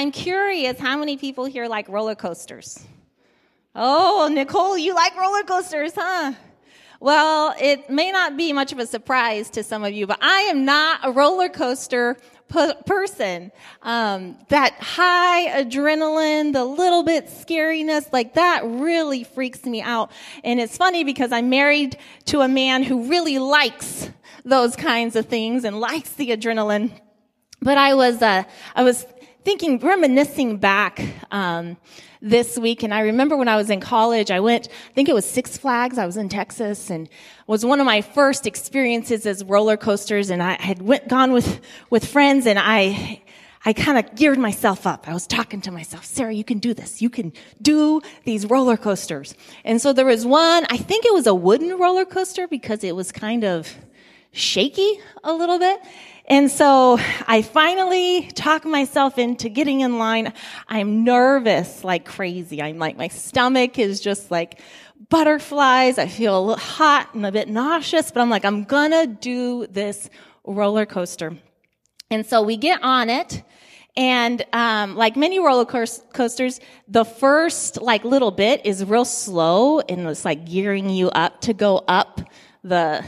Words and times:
I'm 0.00 0.12
curious 0.12 0.78
how 0.78 0.96
many 0.96 1.18
people 1.18 1.44
here 1.44 1.68
like 1.68 1.86
roller 1.90 2.14
coasters? 2.14 2.82
Oh, 3.74 4.30
Nicole, 4.32 4.78
you 4.78 4.94
like 4.94 5.14
roller 5.14 5.42
coasters, 5.42 5.92
huh? 5.94 6.32
Well, 7.00 7.54
it 7.60 7.90
may 7.90 8.10
not 8.10 8.34
be 8.34 8.54
much 8.54 8.72
of 8.72 8.78
a 8.78 8.86
surprise 8.86 9.50
to 9.50 9.62
some 9.62 9.84
of 9.84 9.92
you, 9.92 10.06
but 10.06 10.18
I 10.22 10.40
am 10.44 10.64
not 10.64 11.00
a 11.02 11.12
roller 11.12 11.50
coaster 11.50 12.16
person. 12.48 13.52
Um, 13.82 14.38
that 14.48 14.72
high 14.80 15.62
adrenaline, 15.62 16.54
the 16.54 16.64
little 16.64 17.02
bit 17.02 17.26
scariness, 17.26 18.10
like 18.10 18.32
that 18.36 18.62
really 18.64 19.22
freaks 19.22 19.64
me 19.64 19.82
out. 19.82 20.12
And 20.42 20.58
it's 20.60 20.78
funny 20.78 21.04
because 21.04 21.30
I'm 21.30 21.50
married 21.50 21.98
to 22.24 22.40
a 22.40 22.48
man 22.48 22.84
who 22.84 23.04
really 23.04 23.38
likes 23.38 24.08
those 24.46 24.76
kinds 24.76 25.14
of 25.14 25.26
things 25.26 25.64
and 25.64 25.78
likes 25.78 26.14
the 26.14 26.30
adrenaline. 26.30 26.90
But 27.60 27.76
I 27.76 27.92
was, 27.92 28.22
uh, 28.22 28.44
I 28.74 28.82
was 28.82 29.04
thinking, 29.44 29.78
reminiscing 29.78 30.58
back, 30.58 31.02
um, 31.30 31.76
this 32.22 32.58
week. 32.58 32.82
And 32.82 32.92
I 32.92 33.00
remember 33.00 33.36
when 33.36 33.48
I 33.48 33.56
was 33.56 33.70
in 33.70 33.80
college, 33.80 34.30
I 34.30 34.40
went, 34.40 34.68
I 34.68 34.92
think 34.92 35.08
it 35.08 35.14
was 35.14 35.24
Six 35.24 35.56
Flags. 35.56 35.98
I 35.98 36.06
was 36.06 36.16
in 36.16 36.28
Texas 36.28 36.90
and 36.90 37.08
was 37.46 37.64
one 37.64 37.80
of 37.80 37.86
my 37.86 38.02
first 38.02 38.46
experiences 38.46 39.26
as 39.26 39.42
roller 39.44 39.76
coasters. 39.76 40.30
And 40.30 40.42
I 40.42 40.60
had 40.60 40.82
went, 40.82 41.08
gone 41.08 41.32
with, 41.32 41.60
with 41.88 42.04
friends 42.04 42.46
and 42.46 42.58
I, 42.58 43.22
I 43.64 43.72
kind 43.72 43.98
of 43.98 44.14
geared 44.14 44.38
myself 44.38 44.86
up. 44.86 45.08
I 45.08 45.14
was 45.14 45.26
talking 45.26 45.60
to 45.62 45.70
myself, 45.70 46.04
Sarah, 46.04 46.32
you 46.32 46.44
can 46.44 46.58
do 46.58 46.74
this. 46.74 47.02
You 47.02 47.10
can 47.10 47.32
do 47.60 48.00
these 48.24 48.46
roller 48.46 48.76
coasters. 48.76 49.34
And 49.64 49.80
so 49.80 49.92
there 49.92 50.06
was 50.06 50.24
one, 50.24 50.66
I 50.70 50.76
think 50.76 51.04
it 51.04 51.12
was 51.12 51.26
a 51.26 51.34
wooden 51.34 51.78
roller 51.78 52.04
coaster 52.04 52.48
because 52.48 52.84
it 52.84 52.96
was 52.96 53.12
kind 53.12 53.44
of 53.44 53.74
shaky 54.32 55.00
a 55.24 55.32
little 55.32 55.58
bit. 55.58 55.80
And 56.26 56.50
so 56.50 56.98
I 57.26 57.42
finally 57.42 58.28
talk 58.34 58.64
myself 58.64 59.18
into 59.18 59.48
getting 59.48 59.80
in 59.80 59.98
line. 59.98 60.32
I'm 60.68 61.02
nervous 61.02 61.82
like 61.82 62.04
crazy. 62.04 62.62
I'm 62.62 62.78
like, 62.78 62.96
my 62.96 63.08
stomach 63.08 63.78
is 63.78 64.00
just 64.00 64.30
like 64.30 64.60
butterflies. 65.08 65.98
I 65.98 66.06
feel 66.06 66.38
a 66.38 66.40
little 66.40 66.56
hot 66.56 67.14
and 67.14 67.26
a 67.26 67.32
bit 67.32 67.48
nauseous, 67.48 68.12
but 68.12 68.20
I'm 68.20 68.30
like, 68.30 68.44
I'm 68.44 68.62
gonna 68.64 69.08
do 69.08 69.66
this 69.66 70.08
roller 70.44 70.86
coaster. 70.86 71.36
And 72.10 72.24
so 72.24 72.42
we 72.42 72.56
get 72.56 72.80
on 72.82 73.10
it. 73.10 73.42
And 73.96 74.44
um, 74.52 74.96
like 74.96 75.16
many 75.16 75.40
roller 75.40 75.64
coasters, 75.64 76.60
the 76.86 77.04
first 77.04 77.82
like 77.82 78.04
little 78.04 78.30
bit 78.30 78.64
is 78.64 78.84
real 78.84 79.04
slow 79.04 79.80
and 79.80 80.06
it's 80.06 80.24
like 80.24 80.44
gearing 80.44 80.88
you 80.90 81.10
up 81.10 81.40
to 81.42 81.54
go 81.54 81.78
up 81.88 82.20
the 82.62 83.04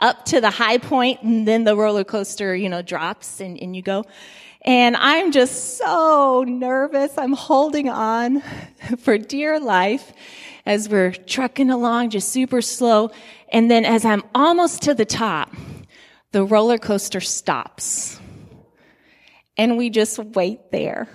up 0.00 0.24
to 0.26 0.40
the 0.40 0.50
high 0.50 0.78
point 0.78 1.22
and 1.22 1.46
then 1.46 1.64
the 1.64 1.76
roller 1.76 2.04
coaster, 2.04 2.54
you 2.54 2.68
know, 2.68 2.82
drops 2.82 3.40
and, 3.40 3.58
and 3.60 3.74
you 3.74 3.82
go. 3.82 4.04
And 4.62 4.96
I'm 4.96 5.32
just 5.32 5.78
so 5.78 6.44
nervous. 6.46 7.16
I'm 7.16 7.32
holding 7.32 7.88
on 7.88 8.42
for 8.98 9.18
dear 9.18 9.60
life 9.60 10.12
as 10.66 10.88
we're 10.88 11.12
trucking 11.12 11.70
along 11.70 12.10
just 12.10 12.30
super 12.30 12.60
slow. 12.60 13.10
And 13.50 13.70
then 13.70 13.84
as 13.84 14.04
I'm 14.04 14.22
almost 14.34 14.82
to 14.82 14.94
the 14.94 15.04
top, 15.04 15.52
the 16.32 16.44
roller 16.44 16.78
coaster 16.78 17.20
stops. 17.20 18.20
And 19.56 19.76
we 19.76 19.90
just 19.90 20.18
wait 20.18 20.70
there. 20.70 21.08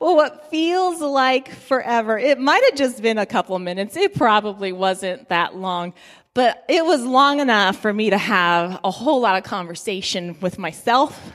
Well, 0.00 0.16
what 0.16 0.48
feels 0.50 1.02
like 1.02 1.50
forever. 1.50 2.18
It 2.18 2.38
might 2.38 2.64
have 2.64 2.74
just 2.74 3.02
been 3.02 3.18
a 3.18 3.26
couple 3.26 3.58
minutes. 3.58 3.98
It 3.98 4.14
probably 4.14 4.72
wasn't 4.72 5.28
that 5.28 5.56
long. 5.56 5.92
But 6.32 6.64
it 6.70 6.86
was 6.86 7.04
long 7.04 7.38
enough 7.38 7.76
for 7.76 7.92
me 7.92 8.08
to 8.08 8.16
have 8.16 8.80
a 8.82 8.90
whole 8.90 9.20
lot 9.20 9.36
of 9.36 9.44
conversation 9.44 10.38
with 10.40 10.58
myself. 10.58 11.32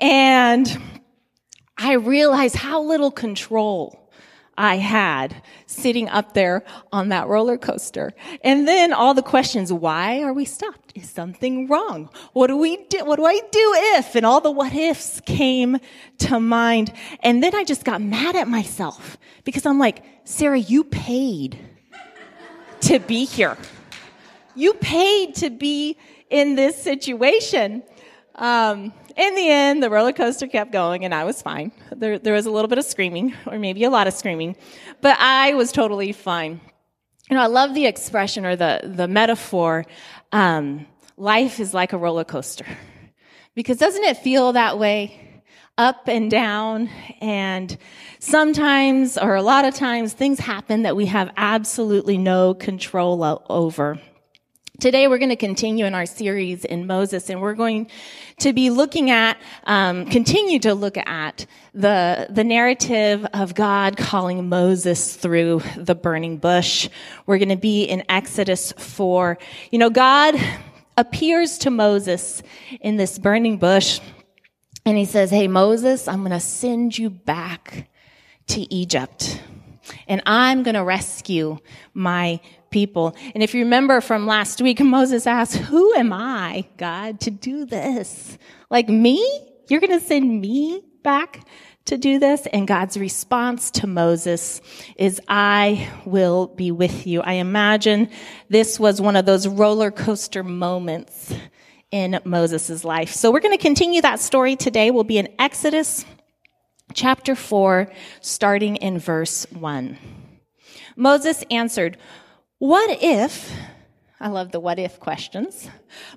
And 0.00 0.66
I 1.76 1.94
realized 1.94 2.56
how 2.56 2.82
little 2.82 3.10
control 3.10 4.01
I 4.56 4.76
had 4.76 5.42
sitting 5.66 6.08
up 6.08 6.34
there 6.34 6.62
on 6.92 7.08
that 7.08 7.26
roller 7.26 7.56
coaster. 7.56 8.12
And 8.44 8.68
then 8.68 8.92
all 8.92 9.14
the 9.14 9.22
questions, 9.22 9.72
why 9.72 10.22
are 10.22 10.32
we 10.32 10.44
stopped? 10.44 10.92
Is 10.94 11.08
something 11.08 11.68
wrong? 11.68 12.10
What 12.34 12.48
do 12.48 12.56
we 12.56 12.76
do? 12.88 13.04
What 13.04 13.16
do 13.16 13.24
I 13.24 13.40
do 13.50 13.74
if? 13.96 14.14
And 14.14 14.26
all 14.26 14.40
the 14.40 14.50
what 14.50 14.74
ifs 14.74 15.20
came 15.20 15.78
to 16.18 16.38
mind. 16.38 16.92
And 17.20 17.42
then 17.42 17.54
I 17.54 17.64
just 17.64 17.84
got 17.84 18.02
mad 18.02 18.36
at 18.36 18.46
myself 18.46 19.16
because 19.44 19.64
I'm 19.64 19.78
like, 19.78 20.04
Sarah, 20.24 20.58
you 20.58 20.84
paid 20.84 21.58
to 22.82 22.98
be 22.98 23.24
here. 23.24 23.56
You 24.54 24.74
paid 24.74 25.34
to 25.36 25.48
be 25.48 25.96
in 26.28 26.56
this 26.56 26.80
situation. 26.82 27.82
Um, 28.34 28.92
in 29.16 29.34
the 29.34 29.50
end, 29.50 29.82
the 29.82 29.90
roller 29.90 30.12
coaster 30.12 30.46
kept 30.46 30.72
going 30.72 31.04
and 31.04 31.14
I 31.14 31.24
was 31.24 31.42
fine. 31.42 31.72
There, 31.90 32.18
there 32.18 32.34
was 32.34 32.46
a 32.46 32.50
little 32.50 32.68
bit 32.68 32.78
of 32.78 32.84
screaming, 32.84 33.34
or 33.46 33.58
maybe 33.58 33.84
a 33.84 33.90
lot 33.90 34.06
of 34.06 34.14
screaming, 34.14 34.56
but 35.00 35.16
I 35.18 35.54
was 35.54 35.70
totally 35.70 36.12
fine. 36.12 36.60
You 37.30 37.36
know, 37.36 37.42
I 37.42 37.46
love 37.46 37.74
the 37.74 37.86
expression 37.86 38.44
or 38.46 38.56
the, 38.56 38.80
the 38.84 39.08
metaphor, 39.08 39.84
um, 40.32 40.86
life 41.16 41.60
is 41.60 41.74
like 41.74 41.92
a 41.92 41.98
roller 41.98 42.24
coaster. 42.24 42.66
Because 43.54 43.76
doesn't 43.76 44.04
it 44.04 44.16
feel 44.16 44.52
that 44.52 44.78
way? 44.78 45.42
Up 45.78 46.06
and 46.06 46.30
down, 46.30 46.90
and 47.22 47.78
sometimes, 48.18 49.16
or 49.16 49.34
a 49.34 49.42
lot 49.42 49.64
of 49.64 49.74
times, 49.74 50.12
things 50.12 50.38
happen 50.38 50.82
that 50.82 50.94
we 50.94 51.06
have 51.06 51.30
absolutely 51.38 52.18
no 52.18 52.52
control 52.52 53.42
over. 53.48 53.98
Today 54.80 55.06
we're 55.06 55.18
going 55.18 55.28
to 55.28 55.36
continue 55.36 55.84
in 55.84 55.94
our 55.94 56.06
series 56.06 56.64
in 56.64 56.86
Moses 56.86 57.28
and 57.28 57.42
we're 57.42 57.54
going 57.54 57.88
to 58.38 58.54
be 58.54 58.70
looking 58.70 59.10
at, 59.10 59.36
um, 59.64 60.06
continue 60.06 60.58
to 60.60 60.74
look 60.74 60.96
at 60.96 61.46
the, 61.74 62.26
the 62.30 62.42
narrative 62.42 63.24
of 63.34 63.54
God 63.54 63.98
calling 63.98 64.48
Moses 64.48 65.14
through 65.14 65.60
the 65.76 65.94
burning 65.94 66.38
bush. 66.38 66.88
We're 67.26 67.36
going 67.36 67.50
to 67.50 67.56
be 67.56 67.84
in 67.84 68.02
Exodus 68.08 68.72
4. 68.72 69.38
You 69.70 69.78
know, 69.78 69.90
God 69.90 70.36
appears 70.96 71.58
to 71.58 71.70
Moses 71.70 72.42
in 72.80 72.96
this 72.96 73.18
burning 73.18 73.58
bush 73.58 74.00
and 74.86 74.96
he 74.96 75.04
says, 75.04 75.30
Hey, 75.30 75.48
Moses, 75.48 76.08
I'm 76.08 76.20
going 76.20 76.32
to 76.32 76.40
send 76.40 76.96
you 76.96 77.10
back 77.10 77.88
to 78.48 78.74
Egypt 78.74 79.38
and 80.08 80.22
I'm 80.24 80.62
going 80.62 80.76
to 80.76 80.82
rescue 80.82 81.58
my 81.92 82.40
people. 82.72 83.14
And 83.34 83.42
if 83.42 83.54
you 83.54 83.62
remember 83.62 84.00
from 84.00 84.26
last 84.26 84.60
week, 84.60 84.80
Moses 84.92 85.26
asked, 85.26 85.56
who 85.56 85.94
am 85.94 86.12
I, 86.12 86.66
God, 86.76 87.20
to 87.20 87.30
do 87.30 87.64
this? 87.64 88.38
Like 88.70 88.88
me? 88.88 89.24
You're 89.68 89.80
going 89.80 89.98
to 89.98 90.04
send 90.04 90.40
me 90.40 90.82
back 91.04 91.46
to 91.84 91.96
do 91.96 92.18
this? 92.18 92.46
And 92.52 92.66
God's 92.66 92.96
response 92.96 93.70
to 93.72 93.86
Moses 93.86 94.60
is, 94.96 95.20
I 95.28 95.88
will 96.04 96.48
be 96.48 96.70
with 96.70 97.06
you. 97.06 97.20
I 97.22 97.34
imagine 97.34 98.10
this 98.48 98.78
was 98.78 99.00
one 99.00 99.16
of 99.16 99.26
those 99.26 99.46
roller 99.46 99.90
coaster 99.90 100.42
moments 100.42 101.32
in 101.90 102.18
Moses' 102.24 102.84
life. 102.84 103.12
So 103.12 103.30
we're 103.30 103.40
going 103.40 103.56
to 103.56 103.62
continue 103.62 104.00
that 104.02 104.20
story 104.20 104.56
today. 104.56 104.90
We'll 104.90 105.04
be 105.04 105.18
in 105.18 105.28
Exodus 105.38 106.04
chapter 106.94 107.34
4, 107.34 107.90
starting 108.20 108.76
in 108.76 108.98
verse 108.98 109.46
1. 109.50 109.98
Moses 110.96 111.44
answered, 111.50 111.96
what 112.62 113.02
if, 113.02 113.52
I 114.20 114.28
love 114.28 114.52
the 114.52 114.60
what 114.60 114.78
if 114.78 115.00
questions, 115.00 115.68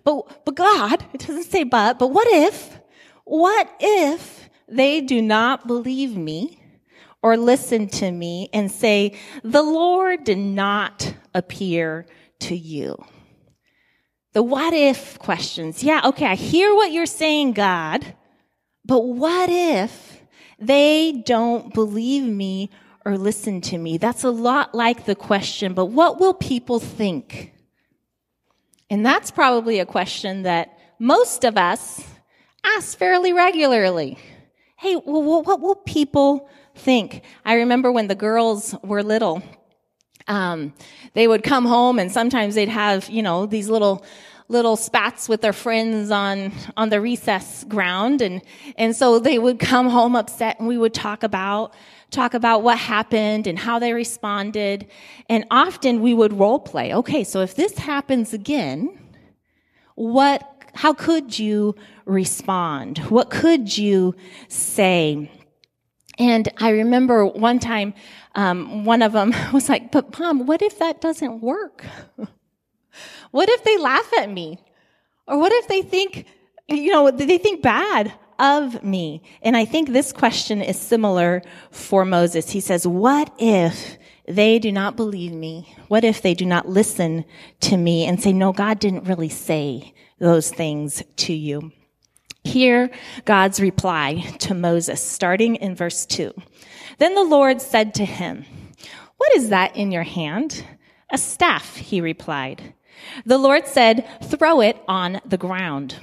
but, 0.03 0.45
but 0.45 0.53
God, 0.53 1.03
it 1.11 1.21
doesn't 1.21 1.45
say 1.45 1.63
but, 1.63 1.97
but 1.97 2.11
what 2.11 2.27
if, 2.27 2.79
what 3.23 3.67
if 3.79 4.47
they 4.67 5.01
do 5.01 5.23
not 5.23 5.65
believe 5.65 6.15
me 6.15 6.61
or 7.23 7.35
listen 7.35 7.87
to 7.87 8.11
me 8.11 8.51
and 8.53 8.69
say, 8.69 9.17
the 9.43 9.63
Lord 9.63 10.23
did 10.23 10.37
not 10.37 11.15
appear 11.33 12.05
to 12.41 12.55
you? 12.55 13.03
The 14.33 14.43
what 14.43 14.71
if 14.75 15.17
questions. 15.17 15.83
Yeah, 15.83 16.01
okay, 16.05 16.27
I 16.27 16.35
hear 16.35 16.75
what 16.75 16.91
you're 16.91 17.07
saying, 17.07 17.53
God, 17.53 18.13
but 18.85 18.99
what 18.99 19.49
if 19.49 20.21
they 20.59 21.23
don't 21.25 21.73
believe 21.73 22.23
me 22.23 22.69
or 23.05 23.17
listen 23.17 23.61
to 23.61 23.77
me? 23.77 23.97
That's 23.97 24.23
a 24.23 24.31
lot 24.31 24.73
like 24.73 25.05
the 25.05 25.15
question, 25.15 25.73
but 25.73 25.85
what 25.85 26.19
will 26.19 26.33
people 26.33 26.79
think? 26.79 27.53
And 28.89 29.05
that's 29.05 29.31
probably 29.31 29.79
a 29.79 29.85
question 29.85 30.43
that 30.43 30.77
most 30.99 31.43
of 31.43 31.57
us 31.57 32.03
ask 32.63 32.97
fairly 32.97 33.31
regularly. 33.31 34.17
Hey, 34.77 34.95
well, 34.95 35.43
what 35.43 35.61
will 35.61 35.75
people 35.75 36.49
think? 36.75 37.23
I 37.45 37.55
remember 37.55 37.91
when 37.91 38.07
the 38.07 38.15
girls 38.15 38.75
were 38.83 39.03
little, 39.03 39.41
um, 40.27 40.73
they 41.13 41.27
would 41.27 41.43
come 41.43 41.65
home 41.65 41.99
and 41.99 42.11
sometimes 42.11 42.55
they'd 42.55 42.69
have, 42.69 43.09
you 43.09 43.21
know, 43.21 43.45
these 43.45 43.69
little 43.69 44.03
little 44.47 44.75
spats 44.75 45.27
with 45.27 45.41
their 45.41 45.53
friends 45.53 46.11
on 46.11 46.51
on 46.77 46.89
the 46.89 47.01
recess 47.01 47.63
ground 47.63 48.21
and 48.21 48.43
and 48.77 48.95
so 48.95 49.17
they 49.17 49.39
would 49.39 49.57
come 49.57 49.89
home 49.89 50.15
upset 50.15 50.59
and 50.59 50.67
we 50.67 50.77
would 50.77 50.93
talk 50.93 51.23
about 51.23 51.73
talk 52.11 52.33
about 52.33 52.63
what 52.63 52.77
happened 52.77 53.47
and 53.47 53.57
how 53.57 53.79
they 53.79 53.93
responded. 53.93 54.87
And 55.29 55.45
often 55.51 56.01
we 56.01 56.13
would 56.13 56.33
role 56.33 56.59
play. 56.59 56.93
Okay, 56.93 57.23
so 57.23 57.41
if 57.41 57.55
this 57.55 57.77
happens 57.77 58.33
again, 58.33 58.97
what, 59.95 60.43
how 60.73 60.93
could 60.93 61.37
you 61.37 61.75
respond? 62.05 62.99
What 63.09 63.29
could 63.29 63.77
you 63.77 64.15
say? 64.47 65.31
And 66.17 66.49
I 66.57 66.69
remember 66.69 67.25
one 67.25 67.59
time, 67.59 67.93
um, 68.35 68.85
one 68.85 69.01
of 69.01 69.13
them 69.13 69.33
was 69.53 69.69
like, 69.69 69.91
but 69.91 70.17
mom, 70.19 70.45
what 70.45 70.61
if 70.61 70.79
that 70.79 71.01
doesn't 71.01 71.41
work? 71.41 71.85
what 73.31 73.49
if 73.49 73.63
they 73.63 73.77
laugh 73.77 74.11
at 74.19 74.29
me? 74.29 74.59
Or 75.27 75.39
what 75.39 75.51
if 75.51 75.67
they 75.67 75.81
think, 75.81 76.25
you 76.67 76.91
know, 76.91 77.09
they 77.09 77.37
think 77.37 77.61
bad 77.61 78.13
of 78.39 78.83
me? 78.83 79.21
And 79.41 79.55
I 79.55 79.65
think 79.65 79.89
this 79.89 80.11
question 80.11 80.61
is 80.61 80.79
similar 80.79 81.41
for 81.71 82.05
Moses. 82.05 82.51
He 82.51 82.59
says, 82.59 82.85
what 82.87 83.33
if 83.37 83.97
they 84.27 84.59
do 84.59 84.71
not 84.71 84.95
believe 84.95 85.33
me? 85.33 85.75
What 85.87 86.03
if 86.03 86.21
they 86.21 86.33
do 86.33 86.45
not 86.45 86.67
listen 86.67 87.25
to 87.61 87.77
me 87.77 88.05
and 88.05 88.21
say, 88.21 88.33
no, 88.33 88.53
God 88.53 88.79
didn't 88.79 89.05
really 89.05 89.29
say 89.29 89.93
those 90.19 90.51
things 90.51 91.03
to 91.17 91.33
you? 91.33 91.71
Hear 92.43 92.91
God's 93.25 93.59
reply 93.59 94.35
to 94.39 94.53
Moses, 94.53 95.01
starting 95.01 95.55
in 95.55 95.75
verse 95.75 96.05
2. 96.05 96.31
Then 96.99 97.15
the 97.15 97.23
Lord 97.23 97.59
said 97.59 97.95
to 97.95 98.05
him, 98.05 98.45
What 99.17 99.35
is 99.35 99.49
that 99.49 99.75
in 99.75 99.91
your 99.91 100.03
hand? 100.03 100.63
A 101.09 101.17
staff, 101.17 101.75
he 101.75 102.01
replied. 102.01 102.75
The 103.25 103.39
Lord 103.39 103.67
said, 103.67 104.07
Throw 104.23 104.61
it 104.61 104.77
on 104.87 105.21
the 105.25 105.37
ground. 105.37 105.95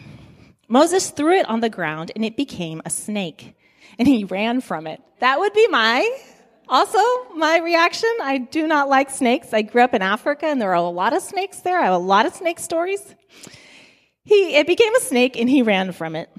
Moses 0.73 1.11
threw 1.11 1.39
it 1.39 1.47
on 1.51 1.61
the 1.61 1.69
ground 1.69 2.11
and 2.17 2.25
it 2.25 2.35
became 2.35 2.81
a 2.87 2.89
snake 2.89 3.55
and 3.99 4.09
he 4.09 4.25
ran 4.25 4.63
from 4.63 4.87
it. 4.87 5.03
That 5.19 5.39
would 5.39 5.53
be 5.53 5.69
my, 5.69 6.19
also 6.67 6.99
my 7.35 7.59
reaction. 7.59 8.09
I 8.23 8.39
do 8.39 8.67
not 8.67 8.89
like 8.89 9.11
snakes. 9.11 9.53
I 9.53 9.61
grew 9.61 9.83
up 9.83 9.93
in 9.93 10.01
Africa 10.01 10.47
and 10.47 10.59
there 10.59 10.71
are 10.71 10.75
a 10.77 10.81
lot 10.81 11.15
of 11.15 11.21
snakes 11.21 11.59
there. 11.59 11.79
I 11.79 11.85
have 11.85 11.93
a 11.93 11.99
lot 11.99 12.25
of 12.25 12.33
snake 12.33 12.59
stories. 12.59 13.15
He, 14.25 14.55
it 14.55 14.67
became 14.67 14.95
a 14.95 15.01
snake 15.01 15.39
and 15.39 15.51
he 15.51 15.61
ran 15.61 15.93
from 15.93 16.17
it. 16.17 16.31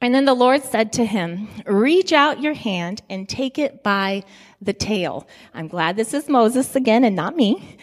And 0.00 0.12
then 0.12 0.24
the 0.24 0.34
Lord 0.34 0.64
said 0.64 0.92
to 0.94 1.04
him, 1.04 1.46
reach 1.64 2.12
out 2.12 2.42
your 2.42 2.54
hand 2.54 3.02
and 3.08 3.28
take 3.28 3.56
it 3.56 3.84
by 3.84 4.24
the 4.60 4.72
tail. 4.72 5.28
I'm 5.54 5.68
glad 5.68 5.96
this 5.96 6.12
is 6.12 6.28
Moses 6.28 6.74
again 6.74 7.04
and 7.04 7.14
not 7.14 7.36
me. 7.36 7.73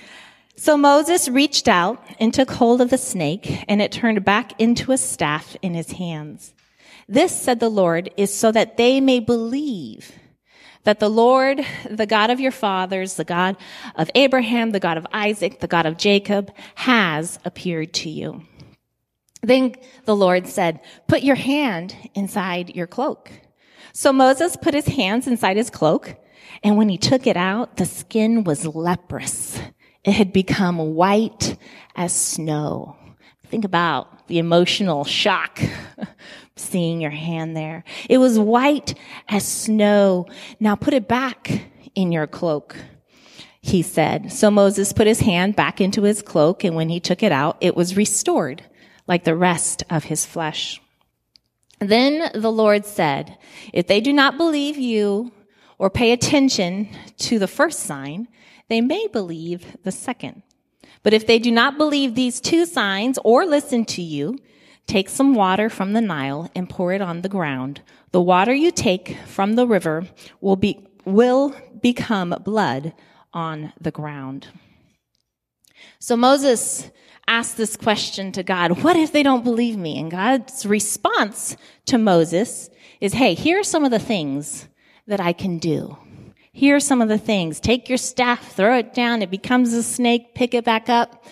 So 0.61 0.77
Moses 0.77 1.27
reached 1.27 1.67
out 1.67 2.05
and 2.19 2.31
took 2.31 2.51
hold 2.51 2.81
of 2.81 2.91
the 2.91 2.97
snake 2.99 3.65
and 3.67 3.81
it 3.81 3.91
turned 3.91 4.23
back 4.23 4.53
into 4.61 4.91
a 4.91 4.97
staff 4.97 5.57
in 5.63 5.73
his 5.73 5.93
hands. 5.93 6.53
This, 7.09 7.35
said 7.35 7.59
the 7.59 7.67
Lord, 7.67 8.11
is 8.15 8.31
so 8.31 8.51
that 8.51 8.77
they 8.77 9.01
may 9.01 9.19
believe 9.19 10.11
that 10.83 10.99
the 10.99 11.09
Lord, 11.09 11.65
the 11.89 12.05
God 12.05 12.29
of 12.29 12.39
your 12.39 12.51
fathers, 12.51 13.15
the 13.15 13.23
God 13.23 13.57
of 13.95 14.11
Abraham, 14.13 14.69
the 14.69 14.79
God 14.79 14.99
of 14.99 15.07
Isaac, 15.11 15.61
the 15.61 15.67
God 15.67 15.87
of 15.87 15.97
Jacob, 15.97 16.53
has 16.75 17.39
appeared 17.43 17.91
to 17.95 18.11
you. 18.11 18.43
Then 19.41 19.73
the 20.05 20.15
Lord 20.15 20.45
said, 20.45 20.79
put 21.07 21.23
your 21.23 21.37
hand 21.37 21.95
inside 22.13 22.75
your 22.75 22.85
cloak. 22.85 23.31
So 23.93 24.13
Moses 24.13 24.57
put 24.57 24.75
his 24.75 24.85
hands 24.85 25.25
inside 25.25 25.57
his 25.57 25.71
cloak, 25.71 26.17
and 26.63 26.77
when 26.77 26.87
he 26.87 26.99
took 26.99 27.25
it 27.25 27.35
out, 27.35 27.77
the 27.77 27.85
skin 27.87 28.43
was 28.43 28.63
leprous. 28.67 29.59
It 30.03 30.13
had 30.13 30.33
become 30.33 30.95
white 30.95 31.57
as 31.95 32.13
snow. 32.13 32.95
Think 33.47 33.65
about 33.65 34.27
the 34.27 34.39
emotional 34.39 35.03
shock 35.03 35.59
seeing 36.55 37.01
your 37.01 37.11
hand 37.11 37.55
there. 37.55 37.83
It 38.09 38.17
was 38.17 38.39
white 38.39 38.95
as 39.27 39.47
snow. 39.47 40.27
Now 40.59 40.75
put 40.75 40.93
it 40.93 41.07
back 41.07 41.65
in 41.93 42.11
your 42.11 42.27
cloak, 42.27 42.75
he 43.61 43.81
said. 43.81 44.31
So 44.31 44.49
Moses 44.49 44.93
put 44.93 45.07
his 45.07 45.19
hand 45.19 45.55
back 45.55 45.81
into 45.81 46.03
his 46.03 46.21
cloak, 46.21 46.63
and 46.63 46.75
when 46.75 46.89
he 46.89 46.99
took 46.99 47.21
it 47.21 47.31
out, 47.31 47.57
it 47.61 47.75
was 47.75 47.97
restored 47.97 48.63
like 49.07 49.23
the 49.23 49.35
rest 49.35 49.83
of 49.89 50.05
his 50.05 50.25
flesh. 50.25 50.81
Then 51.79 52.31
the 52.33 52.51
Lord 52.51 52.85
said, 52.85 53.37
if 53.73 53.87
they 53.87 54.01
do 54.01 54.13
not 54.13 54.37
believe 54.37 54.77
you 54.77 55.31
or 55.77 55.89
pay 55.89 56.11
attention 56.11 56.89
to 57.17 57.39
the 57.39 57.47
first 57.47 57.81
sign, 57.81 58.27
they 58.71 58.81
may 58.81 59.05
believe 59.07 59.77
the 59.83 59.91
second. 59.91 60.43
But 61.03 61.13
if 61.13 61.27
they 61.27 61.39
do 61.39 61.51
not 61.51 61.77
believe 61.77 62.15
these 62.15 62.39
two 62.39 62.65
signs 62.65 63.19
or 63.23 63.45
listen 63.45 63.83
to 63.85 64.01
you, 64.01 64.39
take 64.87 65.09
some 65.09 65.35
water 65.35 65.69
from 65.69 65.93
the 65.93 65.99
Nile 65.99 66.49
and 66.55 66.69
pour 66.69 66.93
it 66.93 67.01
on 67.01 67.21
the 67.21 67.29
ground. 67.29 67.81
The 68.11 68.21
water 68.21 68.53
you 68.53 68.71
take 68.71 69.17
from 69.25 69.53
the 69.53 69.67
river 69.67 70.07
will 70.39 70.55
be, 70.55 70.87
will 71.03 71.53
become 71.81 72.33
blood 72.45 72.93
on 73.33 73.73
the 73.79 73.91
ground. 73.91 74.47
So 75.99 76.15
Moses 76.15 76.91
asked 77.27 77.57
this 77.57 77.75
question 77.75 78.31
to 78.31 78.43
God, 78.43 78.83
what 78.83 78.95
if 78.95 79.11
they 79.11 79.23
don't 79.23 79.43
believe 79.43 79.77
me? 79.77 79.99
And 79.99 80.09
God's 80.09 80.65
response 80.65 81.57
to 81.87 81.97
Moses 81.97 82.69
is, 83.01 83.13
hey, 83.13 83.33
here 83.33 83.59
are 83.59 83.63
some 83.63 83.83
of 83.83 83.91
the 83.91 83.99
things 83.99 84.67
that 85.07 85.19
I 85.19 85.33
can 85.33 85.57
do. 85.57 85.97
Here 86.53 86.75
are 86.75 86.81
some 86.81 87.01
of 87.01 87.07
the 87.07 87.17
things. 87.17 87.59
Take 87.59 87.87
your 87.87 87.97
staff, 87.97 88.53
throw 88.53 88.77
it 88.77 88.93
down, 88.93 89.21
it 89.21 89.31
becomes 89.31 89.73
a 89.73 89.83
snake, 89.83 90.35
pick 90.35 90.53
it 90.53 90.65
back 90.65 90.89
up. 90.89 91.25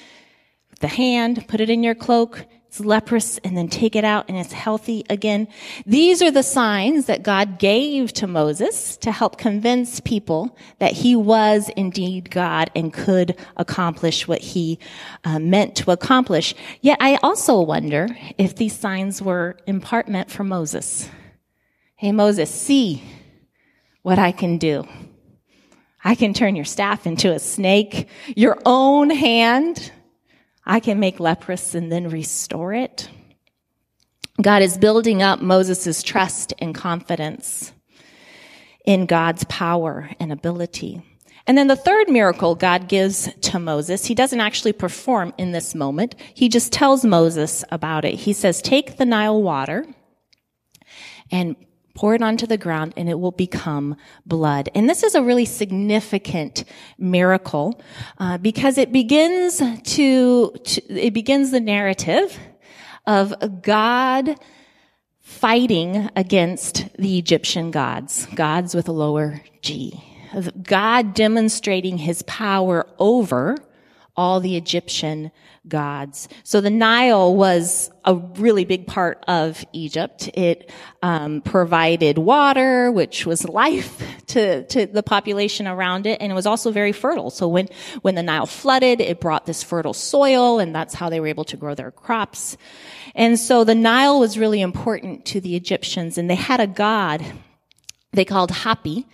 The 0.80 0.88
hand, 0.88 1.46
put 1.48 1.60
it 1.60 1.70
in 1.70 1.84
your 1.84 1.96
cloak, 1.96 2.46
it's 2.70 2.80
leprous, 2.80 3.38
and 3.40 3.58
then 3.58 3.68
take 3.68 3.96
it 3.96 4.06
out 4.06 4.30
and 4.30 4.38
it's 4.38 4.54
healthy 4.54 5.04
again. 5.10 5.48
These 5.86 6.22
are 6.22 6.32
the 6.32 6.44
signs 6.44 7.08
that 7.08 7.24
God 7.24 7.60
gave 7.60 8.14
to 8.14 8.28
Moses 8.28 8.96
to 8.98 9.12
help 9.12 9.38
convince 9.38 10.00
people 10.00 10.56
that 10.78 10.94
he 10.94 11.16
was 11.16 11.70
indeed 11.76 12.30
God 12.30 12.70
and 12.76 12.94
could 12.94 13.36
accomplish 13.58 14.28
what 14.28 14.40
he 14.40 14.80
uh, 15.26 15.40
meant 15.40 15.76
to 15.78 15.92
accomplish. 15.92 16.56
Yet 16.80 17.00
I 17.02 17.16
also 17.24 17.60
wonder 17.60 18.08
if 18.38 18.56
these 18.56 18.78
signs 18.78 19.22
were 19.22 19.58
in 19.66 19.82
part 19.82 20.08
meant 20.08 20.32
for 20.32 20.44
Moses. 20.44 21.10
Hey, 21.96 22.14
Moses, 22.14 22.50
see 22.50 23.04
what 24.04 24.20
I 24.20 24.32
can 24.32 24.58
do. 24.58 24.88
I 26.04 26.16
can 26.16 26.34
turn 26.34 26.56
your 26.56 26.66
staff 26.66 27.06
into 27.06 27.34
a 27.34 27.40
snake, 27.40 28.08
your 28.36 28.58
own 28.66 29.10
hand. 29.10 29.92
I 30.66 30.80
can 30.80 31.00
make 31.00 31.20
leprous 31.20 31.76
and 31.76 31.92
then 31.92 32.10
restore 32.10 32.74
it. 32.74 33.10
God 34.42 34.62
is 34.62 34.78
building 34.78 35.22
up 35.22 35.42
Moses' 35.42 36.02
trust 36.02 36.54
and 36.60 36.74
confidence 36.74 37.74
in 38.86 39.06
God's 39.06 39.44
power 39.46 40.10
and 40.20 40.32
ability. 40.32 41.02
And 41.46 41.58
then 41.58 41.68
the 41.68 41.76
third 41.76 42.10
miracle 42.10 42.56
God 42.56 42.88
gives 42.88 43.28
to 43.42 43.60
Moses, 43.60 44.06
he 44.06 44.16
doesn't 44.16 44.40
actually 44.40 44.74
perform 44.74 45.34
in 45.38 45.52
this 45.52 45.76
moment. 45.76 46.16
He 46.34 46.48
just 46.48 46.72
tells 46.72 47.04
Moses 47.04 47.66
about 47.72 48.06
it. 48.06 48.14
He 48.16 48.34
says, 48.34 48.62
take 48.62 48.98
the 48.98 49.06
Nile 49.06 49.42
water 49.42 49.86
and 51.32 51.56
pour 51.94 52.16
it 52.16 52.22
onto 52.22 52.46
the 52.46 52.58
ground 52.58 52.94
and 52.96 53.10
it 53.10 53.20
will 53.20 53.32
become 53.32 53.96
blood. 54.26 54.70
And 54.76 54.90
this 54.90 55.04
is 55.04 55.16
a 55.16 55.22
really 55.22 55.46
significant 55.46 56.64
miracle 56.98 57.82
uh, 58.18 58.38
because 58.38 58.78
it 58.78 58.92
begins 58.92 59.58
to, 59.58 60.52
to, 60.52 60.94
it 60.94 61.14
begins 61.14 61.52
the 61.52 61.60
narrative 61.60 62.38
of 63.06 63.62
God 63.62 64.36
fighting 65.20 66.10
against 66.16 66.90
the 66.98 67.18
Egyptian 67.18 67.72
gods, 67.72 68.28
gods 68.36 68.74
with 68.74 68.88
a 68.88 68.92
lower 68.92 69.42
G. 69.62 70.04
God 70.64 71.14
demonstrating 71.14 71.98
his 71.98 72.22
power 72.24 72.88
over 73.00 73.58
all 74.20 74.42
the 74.42 74.58
Egyptian 74.58 75.32
gods. 75.66 76.28
So 76.44 76.60
the 76.60 76.70
Nile 76.70 77.34
was 77.34 77.90
a 78.04 78.16
really 78.16 78.66
big 78.66 78.86
part 78.86 79.24
of 79.30 79.64
Egypt. 79.72 80.30
It 80.34 80.70
um, 81.02 81.40
provided 81.40 82.18
water, 82.18 82.92
which 82.92 83.26
was 83.26 83.48
life 83.48 84.04
to, 84.28 84.66
to 84.68 84.88
the 84.88 85.04
population 85.04 85.68
around 85.68 86.06
it, 86.06 86.22
and 86.22 86.34
it 86.34 86.36
was 86.36 86.46
also 86.46 86.70
very 86.70 86.92
fertile. 86.92 87.30
So 87.30 87.48
when 87.48 87.70
when 88.02 88.16
the 88.16 88.24
Nile 88.24 88.46
flooded, 88.46 89.00
it 89.00 89.22
brought 89.22 89.46
this 89.46 89.64
fertile 89.64 89.94
soil, 89.94 90.60
and 90.60 90.76
that's 90.76 90.94
how 90.94 91.10
they 91.10 91.22
were 91.22 91.28
able 91.28 91.46
to 91.46 91.56
grow 91.56 91.74
their 91.74 91.92
crops. 91.92 92.58
And 93.16 93.40
so 93.40 93.64
the 93.64 93.76
Nile 93.76 94.20
was 94.20 94.38
really 94.38 94.60
important 94.60 95.24
to 95.28 95.40
the 95.40 95.56
Egyptians, 95.56 96.18
and 96.18 96.30
they 96.30 96.36
had 96.36 96.60
a 96.60 96.68
god 96.68 97.26
they 98.12 98.26
called 98.26 98.50
Hapi, 98.50 99.06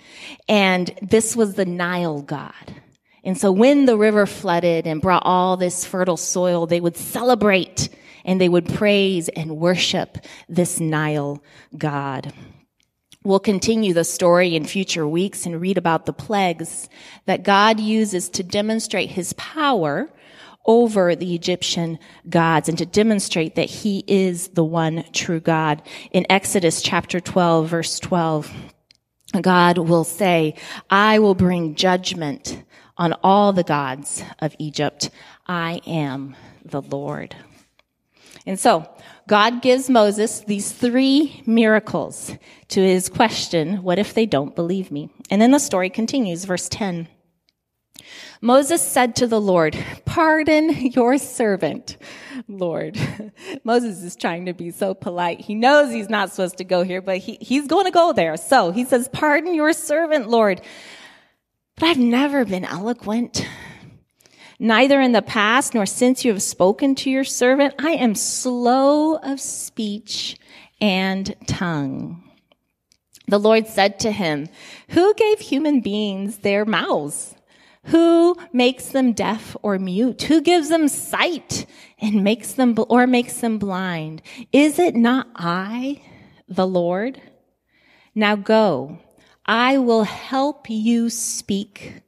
and 0.48 0.90
this 1.02 1.36
was 1.36 1.56
the 1.56 1.66
Nile 1.66 2.22
god. 2.22 2.82
And 3.26 3.38
so 3.38 3.52
when 3.52 3.86
the 3.86 3.98
river 3.98 4.28
flooded 4.28 4.86
and 4.86 5.02
brought 5.02 5.24
all 5.26 5.58
this 5.58 5.84
fertile 5.84 6.16
soil, 6.16 6.68
they 6.68 6.80
would 6.80 6.96
celebrate 6.96 7.90
and 8.24 8.40
they 8.40 8.50
would 8.50 8.72
praise 8.74 9.30
and 9.30 9.58
worship 9.58 10.20
this 10.48 10.80
Nile 10.80 11.44
God. 11.76 12.32
We'll 13.24 13.40
continue 13.40 13.94
the 13.94 14.04
story 14.04 14.56
in 14.56 14.66
future 14.66 15.08
weeks 15.08 15.48
and 15.48 15.60
read 15.60 15.80
about 15.80 16.06
the 16.06 16.14
plagues 16.14 16.88
that 17.26 17.44
God 17.44 17.80
uses 17.80 18.30
to 18.30 18.44
demonstrate 18.44 19.10
his 19.10 19.34
power 19.34 20.08
over 20.68 21.16
the 21.16 21.34
Egyptian 21.34 21.98
gods 22.30 22.70
and 22.70 22.78
to 22.78 22.86
demonstrate 22.86 23.56
that 23.56 23.70
he 23.70 24.04
is 24.08 24.50
the 24.50 24.64
one 24.64 25.04
true 25.12 25.40
God. 25.40 25.82
In 26.12 26.28
Exodus 26.30 26.84
chapter 26.84 27.20
12 27.20 27.68
verse 27.68 28.00
12, 28.00 28.52
God 29.42 29.80
will 29.80 30.04
say, 30.04 30.56
I 30.90 31.18
will 31.18 31.36
bring 31.36 31.74
judgment 31.74 32.64
on 32.98 33.14
all 33.24 33.54
the 33.54 33.64
gods 33.64 34.24
of 34.40 34.56
Egypt. 34.60 35.10
I 35.48 35.82
am 35.86 36.36
the 36.64 36.82
Lord. 36.82 37.36
And 38.46 38.60
so 38.60 38.88
God 39.28 39.62
gives 39.62 39.90
Moses 39.90 40.42
these 40.42 40.72
three 40.72 41.42
miracles 41.46 42.32
to 42.70 42.82
his 42.82 43.10
question, 43.10 43.82
what 43.82 43.98
if 44.00 44.14
they 44.14 44.26
don't 44.26 44.56
believe 44.56 44.92
me? 44.92 45.10
And 45.30 45.42
then 45.42 45.52
the 45.52 45.60
story 45.60 45.90
continues, 45.90 46.46
verse 46.46 46.70
10. 46.70 47.08
Moses 48.42 48.82
said 48.82 49.16
to 49.16 49.28
the 49.28 49.42
Lord, 49.42 49.76
pardon 50.06 50.70
your 50.92 51.18
servant, 51.18 51.98
Lord. 52.48 53.00
Moses 53.64 54.04
is 54.04 54.16
trying 54.16 54.46
to 54.46 54.54
be 54.54 54.70
so 54.70 54.94
polite. 54.94 55.42
He 55.42 55.56
knows 55.56 55.92
he's 55.92 56.10
not 56.10 56.30
supposed 56.30 56.58
to 56.58 56.64
go 56.64 56.84
here, 56.84 57.02
but 57.02 57.18
he, 57.18 57.38
he's 57.42 57.66
going 57.66 57.86
to 57.86 57.92
go 57.92 58.14
there. 58.14 58.38
So 58.38 58.72
he 58.72 58.86
says, 58.86 59.10
pardon 59.12 59.56
your 59.56 59.74
servant, 59.74 60.30
Lord. 60.30 60.62
But 61.78 61.88
I've 61.88 61.98
never 61.98 62.46
been 62.46 62.66
eloquent 62.66 63.46
Neither 64.60 65.02
in 65.02 65.12
the 65.12 65.22
past 65.22 65.74
nor 65.74 65.86
since 65.86 66.24
you 66.24 66.32
have 66.32 66.42
spoken 66.42 66.96
to 66.96 67.10
your 67.10 67.26
servant, 67.26 67.76
I 67.78 67.92
am 67.92 68.16
slow 68.16 69.16
of 69.16 69.42
speech 69.42 70.38
and 70.80 71.36
tongue. 71.46 72.24
The 73.28 73.40
Lord 73.40 73.68
said 73.68 74.00
to 74.02 74.12
him, 74.12 74.48
Who 74.90 75.14
gave 75.16 75.40
human 75.40 75.82
beings 75.82 76.38
their 76.38 76.64
mouths? 76.64 77.36
Who 77.86 78.36
makes 78.54 78.88
them 78.88 79.14
deaf 79.14 79.58
or 79.62 79.78
mute? 79.78 80.24
Who 80.24 80.42
gives 80.42 80.70
them 80.70 80.88
sight 80.88 81.66
and 82.00 82.24
makes 82.24 82.54
them, 82.54 82.76
or 82.90 83.08
makes 83.08 83.42
them 83.42 83.58
blind? 83.58 84.22
Is 84.54 84.80
it 84.80 84.96
not 84.96 85.28
I, 85.36 86.02
the 86.48 86.66
Lord? 86.66 87.22
Now 88.14 88.36
go. 88.36 89.00
I 89.46 89.78
will 89.78 90.04
help 90.04 90.70
you 90.70 91.10
speak 91.10 92.02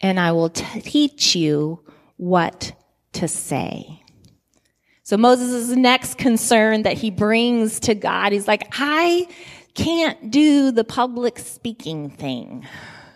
and 0.00 0.18
I 0.18 0.32
will 0.32 0.50
t- 0.50 0.80
teach 0.80 1.36
you 1.36 1.80
what 2.16 2.72
to 3.12 3.28
say. 3.28 4.02
So 5.02 5.16
Moses' 5.16 5.68
next 5.76 6.18
concern 6.18 6.82
that 6.82 6.94
he 6.94 7.10
brings 7.10 7.80
to 7.80 7.94
God, 7.94 8.32
he's 8.32 8.48
like, 8.48 8.66
I 8.72 9.28
can't 9.74 10.30
do 10.30 10.72
the 10.72 10.82
public 10.82 11.38
speaking 11.38 12.10
thing. 12.10 12.66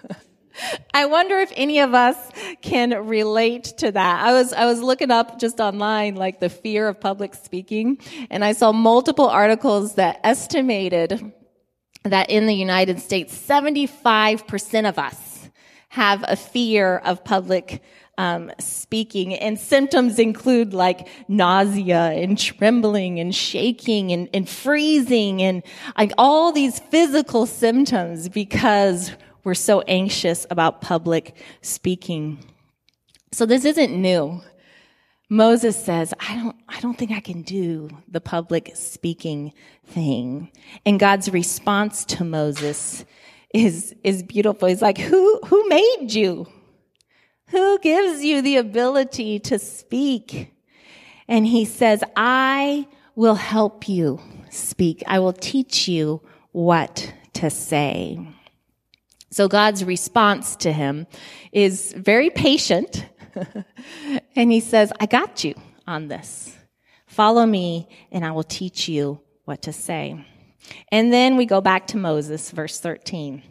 I 0.94 1.06
wonder 1.06 1.38
if 1.38 1.52
any 1.56 1.80
of 1.80 1.94
us 1.94 2.16
can 2.62 3.08
relate 3.08 3.64
to 3.78 3.90
that. 3.90 4.24
I 4.24 4.32
was, 4.32 4.52
I 4.52 4.66
was 4.66 4.80
looking 4.80 5.10
up 5.10 5.40
just 5.40 5.58
online, 5.58 6.14
like 6.14 6.38
the 6.38 6.48
fear 6.48 6.86
of 6.86 7.00
public 7.00 7.34
speaking, 7.34 7.98
and 8.30 8.44
I 8.44 8.52
saw 8.52 8.70
multiple 8.70 9.28
articles 9.28 9.94
that 9.96 10.20
estimated 10.22 11.32
that 12.04 12.30
in 12.30 12.46
the 12.46 12.54
United 12.54 13.00
States, 13.00 13.36
75% 13.36 14.88
of 14.88 14.98
us 14.98 15.48
have 15.90 16.24
a 16.26 16.36
fear 16.36 16.98
of 16.98 17.24
public 17.24 17.82
um, 18.16 18.52
speaking. 18.58 19.34
And 19.34 19.58
symptoms 19.58 20.18
include 20.18 20.74
like 20.74 21.08
nausea 21.26 22.12
and 22.12 22.38
trembling 22.38 23.18
and 23.18 23.34
shaking 23.34 24.12
and, 24.12 24.28
and 24.34 24.48
freezing 24.48 25.42
and 25.42 25.62
like 25.96 26.12
all 26.18 26.52
these 26.52 26.78
physical 26.78 27.46
symptoms 27.46 28.28
because 28.28 29.12
we're 29.42 29.54
so 29.54 29.80
anxious 29.82 30.46
about 30.50 30.82
public 30.82 31.34
speaking. 31.62 32.44
So 33.32 33.46
this 33.46 33.64
isn't 33.64 33.90
new. 33.90 34.42
Moses 35.32 35.82
says, 35.82 36.12
I 36.18 36.34
don't, 36.34 36.56
I 36.68 36.80
don't 36.80 36.98
think 36.98 37.12
I 37.12 37.20
can 37.20 37.42
do 37.42 37.88
the 38.08 38.20
public 38.20 38.72
speaking 38.74 39.52
thing. 39.86 40.50
And 40.84 40.98
God's 40.98 41.30
response 41.30 42.04
to 42.06 42.24
Moses 42.24 43.04
is, 43.54 43.94
is 44.02 44.24
beautiful. 44.24 44.66
He's 44.66 44.82
like, 44.82 44.98
who, 44.98 45.40
who 45.46 45.68
made 45.68 46.08
you? 46.10 46.48
Who 47.46 47.78
gives 47.78 48.24
you 48.24 48.42
the 48.42 48.56
ability 48.56 49.38
to 49.40 49.60
speak? 49.60 50.52
And 51.28 51.46
he 51.46 51.64
says, 51.64 52.02
I 52.16 52.88
will 53.14 53.36
help 53.36 53.88
you 53.88 54.20
speak. 54.50 55.04
I 55.06 55.20
will 55.20 55.32
teach 55.32 55.86
you 55.86 56.22
what 56.50 57.12
to 57.34 57.50
say. 57.50 58.18
So 59.30 59.46
God's 59.46 59.84
response 59.84 60.56
to 60.56 60.72
him 60.72 61.06
is 61.52 61.92
very 61.96 62.30
patient. 62.30 63.06
and 64.36 64.52
he 64.52 64.60
says, 64.60 64.92
I 65.00 65.06
got 65.06 65.44
you 65.44 65.54
on 65.86 66.08
this. 66.08 66.56
Follow 67.06 67.44
me 67.44 67.88
and 68.12 68.24
I 68.24 68.32
will 68.32 68.44
teach 68.44 68.88
you 68.88 69.20
what 69.44 69.62
to 69.62 69.72
say. 69.72 70.24
And 70.92 71.12
then 71.12 71.36
we 71.36 71.46
go 71.46 71.60
back 71.60 71.88
to 71.88 71.96
Moses, 71.96 72.50
verse 72.50 72.78
13. 72.78 73.42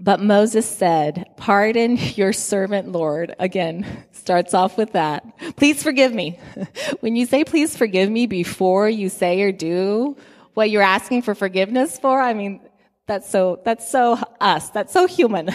But 0.00 0.20
Moses 0.20 0.64
said, 0.64 1.26
pardon 1.36 1.96
your 1.96 2.32
servant, 2.32 2.92
Lord. 2.92 3.34
Again, 3.40 3.84
starts 4.12 4.54
off 4.54 4.76
with 4.76 4.92
that. 4.92 5.24
Please 5.56 5.82
forgive 5.82 6.14
me. 6.14 6.38
when 7.00 7.16
you 7.16 7.26
say 7.26 7.42
please 7.42 7.76
forgive 7.76 8.08
me 8.08 8.26
before 8.26 8.88
you 8.88 9.08
say 9.08 9.40
or 9.42 9.50
do 9.50 10.16
what 10.54 10.70
you're 10.70 10.82
asking 10.82 11.22
for 11.22 11.34
forgiveness 11.34 11.98
for, 11.98 12.20
I 12.20 12.34
mean, 12.34 12.60
that's 13.06 13.28
so, 13.28 13.60
that's 13.64 13.90
so 13.90 14.18
us. 14.40 14.70
That's 14.70 14.92
so 14.92 15.06
human. 15.06 15.50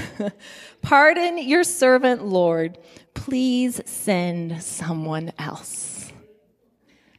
Pardon 0.84 1.40
your 1.40 1.64
servant, 1.64 2.24
Lord. 2.24 2.78
Please 3.16 3.82
send 3.86 4.62
someone 4.62 5.34
else. 5.40 6.12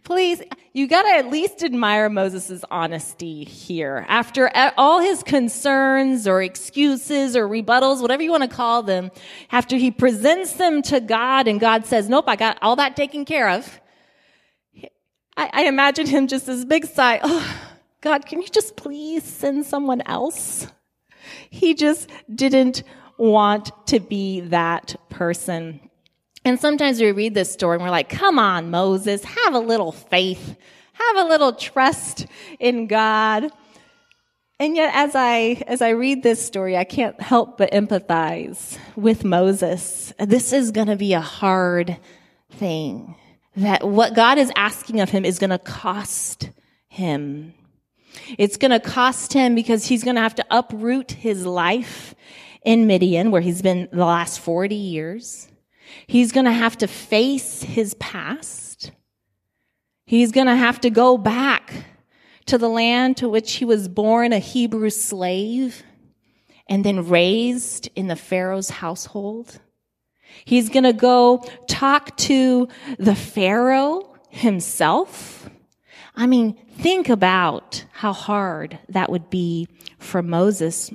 Please, 0.04 0.42
you 0.74 0.86
gotta 0.86 1.08
at 1.08 1.30
least 1.30 1.64
admire 1.64 2.10
Moses' 2.10 2.62
honesty 2.70 3.42
here. 3.42 4.04
After 4.06 4.50
all 4.76 5.00
his 5.00 5.22
concerns 5.22 6.28
or 6.28 6.42
excuses 6.42 7.34
or 7.34 7.48
rebuttals, 7.48 8.02
whatever 8.02 8.22
you 8.22 8.30
want 8.30 8.42
to 8.42 8.54
call 8.54 8.82
them, 8.82 9.10
after 9.50 9.76
he 9.76 9.90
presents 9.90 10.52
them 10.52 10.82
to 10.82 11.00
God 11.00 11.48
and 11.48 11.58
God 11.58 11.86
says, 11.86 12.06
nope, 12.06 12.26
I 12.28 12.36
got 12.36 12.58
all 12.60 12.76
that 12.76 12.96
taken 12.96 13.24
care 13.24 13.48
of. 13.48 13.80
I, 15.38 15.50
I 15.52 15.64
imagine 15.64 16.06
him 16.06 16.26
just 16.26 16.44
this 16.46 16.66
big 16.66 16.84
sigh, 16.84 17.20
oh, 17.22 17.60
God, 18.02 18.26
can 18.26 18.42
you 18.42 18.48
just 18.48 18.76
please 18.76 19.24
send 19.24 19.64
someone 19.64 20.02
else? 20.02 20.66
He 21.48 21.72
just 21.72 22.10
didn't 22.32 22.82
want 23.16 23.70
to 23.88 24.00
be 24.00 24.40
that 24.40 24.96
person. 25.08 25.80
And 26.44 26.60
sometimes 26.60 27.00
we 27.00 27.12
read 27.12 27.34
this 27.34 27.52
story 27.52 27.76
and 27.76 27.82
we're 27.82 27.90
like, 27.90 28.08
come 28.08 28.38
on, 28.38 28.70
Moses, 28.70 29.24
have 29.24 29.54
a 29.54 29.58
little 29.58 29.92
faith, 29.92 30.56
have 30.92 31.16
a 31.16 31.28
little 31.28 31.54
trust 31.54 32.26
in 32.58 32.86
God. 32.86 33.50
And 34.60 34.76
yet, 34.76 34.94
as 34.94 35.14
I, 35.14 35.62
as 35.66 35.82
I 35.82 35.90
read 35.90 36.22
this 36.22 36.44
story, 36.44 36.76
I 36.76 36.84
can't 36.84 37.20
help 37.20 37.58
but 37.58 37.72
empathize 37.72 38.78
with 38.94 39.24
Moses. 39.24 40.12
This 40.18 40.52
is 40.52 40.70
going 40.70 40.86
to 40.86 40.96
be 40.96 41.12
a 41.12 41.20
hard 41.20 41.96
thing. 42.52 43.16
That 43.56 43.86
what 43.86 44.14
God 44.14 44.38
is 44.38 44.52
asking 44.54 45.00
of 45.00 45.10
him 45.10 45.24
is 45.24 45.38
going 45.38 45.50
to 45.50 45.58
cost 45.58 46.50
him. 46.88 47.54
It's 48.38 48.56
going 48.56 48.70
to 48.70 48.80
cost 48.80 49.32
him 49.32 49.54
because 49.54 49.86
he's 49.86 50.04
going 50.04 50.16
to 50.16 50.22
have 50.22 50.36
to 50.36 50.46
uproot 50.50 51.12
his 51.12 51.44
life 51.44 52.14
in 52.64 52.86
Midian, 52.86 53.30
where 53.30 53.42
he's 53.42 53.62
been 53.62 53.88
the 53.92 54.04
last 54.04 54.40
40 54.40 54.74
years. 54.74 55.48
He's 56.06 56.32
going 56.32 56.46
to 56.46 56.52
have 56.52 56.78
to 56.78 56.86
face 56.88 57.62
his 57.62 57.94
past. 57.94 58.90
He's 60.06 60.32
going 60.32 60.46
to 60.46 60.56
have 60.56 60.80
to 60.80 60.90
go 60.90 61.16
back 61.16 61.72
to 62.46 62.58
the 62.58 62.68
land 62.68 63.18
to 63.18 63.28
which 63.28 63.52
he 63.54 63.64
was 63.64 63.88
born 63.88 64.32
a 64.32 64.38
Hebrew 64.38 64.90
slave 64.90 65.82
and 66.68 66.84
then 66.84 67.08
raised 67.08 67.88
in 67.94 68.08
the 68.08 68.16
Pharaoh's 68.16 68.70
household. 68.70 69.60
He's 70.44 70.68
going 70.68 70.84
to 70.84 70.92
go 70.92 71.44
talk 71.68 72.16
to 72.18 72.68
the 72.98 73.14
Pharaoh 73.14 74.16
himself. 74.30 75.48
I 76.16 76.26
mean, 76.26 76.54
think 76.78 77.08
about 77.08 77.84
how 77.92 78.12
hard 78.12 78.78
that 78.88 79.10
would 79.10 79.30
be 79.30 79.68
for 79.98 80.22
Moses. 80.22 80.92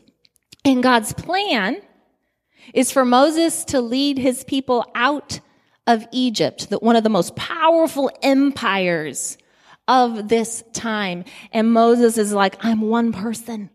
And 0.69 0.83
God's 0.83 1.13
plan 1.13 1.81
is 2.75 2.91
for 2.91 3.03
Moses 3.03 3.65
to 3.65 3.81
lead 3.81 4.19
his 4.19 4.43
people 4.43 4.85
out 4.93 5.39
of 5.88 6.05
Egypt, 6.11 6.69
that 6.69 6.83
one 6.83 6.95
of 6.95 7.01
the 7.01 7.09
most 7.09 7.35
powerful 7.35 8.11
empires 8.21 9.35
of 9.88 10.29
this 10.29 10.63
time. 10.71 11.23
And 11.51 11.73
Moses 11.73 12.19
is 12.19 12.33
like, 12.33 12.63
I'm 12.63 12.81
one 12.81 13.11
person. 13.13 13.71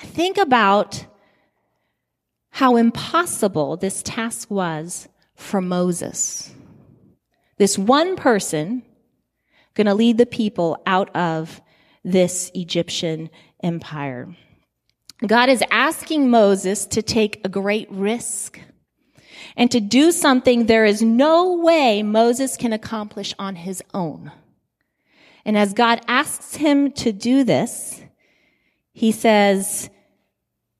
I 0.00 0.06
think 0.06 0.38
about 0.38 1.04
how 2.48 2.76
impossible 2.76 3.76
this 3.76 4.02
task 4.02 4.50
was 4.50 5.08
for 5.36 5.60
Moses. 5.60 6.54
This 7.58 7.76
one 7.76 8.16
person 8.16 8.82
going 9.74 9.88
to 9.88 9.94
lead 9.94 10.16
the 10.16 10.24
people 10.24 10.80
out 10.86 11.14
of 11.14 11.60
this 12.02 12.50
Egyptian 12.54 13.28
empire. 13.62 14.34
God 15.26 15.48
is 15.48 15.64
asking 15.70 16.30
Moses 16.30 16.86
to 16.86 17.02
take 17.02 17.44
a 17.44 17.48
great 17.48 17.90
risk 17.90 18.60
and 19.56 19.70
to 19.72 19.80
do 19.80 20.12
something 20.12 20.66
there 20.66 20.84
is 20.84 21.02
no 21.02 21.56
way 21.56 22.02
Moses 22.02 22.56
can 22.56 22.72
accomplish 22.72 23.34
on 23.38 23.56
his 23.56 23.82
own. 23.92 24.30
And 25.44 25.58
as 25.58 25.72
God 25.74 26.00
asks 26.06 26.54
him 26.54 26.92
to 26.92 27.10
do 27.10 27.42
this, 27.42 28.00
he 28.92 29.10
says, 29.10 29.90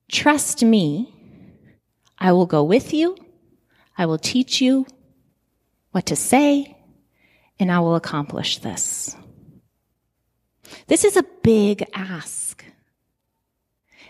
trust 0.09 0.63
me. 0.63 1.13
I 2.17 2.31
will 2.33 2.45
go 2.45 2.63
with 2.63 2.93
you. 2.93 3.17
I 3.97 4.05
will 4.05 4.17
teach 4.17 4.61
you 4.61 4.85
what 5.91 6.05
to 6.07 6.15
say 6.15 6.77
and 7.59 7.71
I 7.71 7.79
will 7.79 7.95
accomplish 7.95 8.59
this. 8.59 9.15
This 10.87 11.03
is 11.03 11.17
a 11.17 11.25
big 11.43 11.85
ask. 11.93 12.63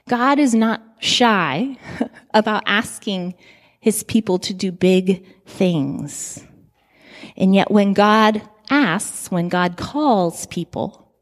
God 0.09 0.39
is 0.39 0.55
not 0.55 0.81
shy 0.99 1.77
about 2.33 2.63
asking 2.65 3.35
his 3.79 4.03
people 4.03 4.39
to 4.39 4.55
do 4.55 4.71
big 4.71 5.23
things. 5.45 6.43
And 7.37 7.53
yet 7.53 7.69
when 7.69 7.93
God 7.93 8.41
asks, 8.71 9.29
when 9.29 9.49
God 9.49 9.77
calls 9.77 10.47
people, 10.47 11.13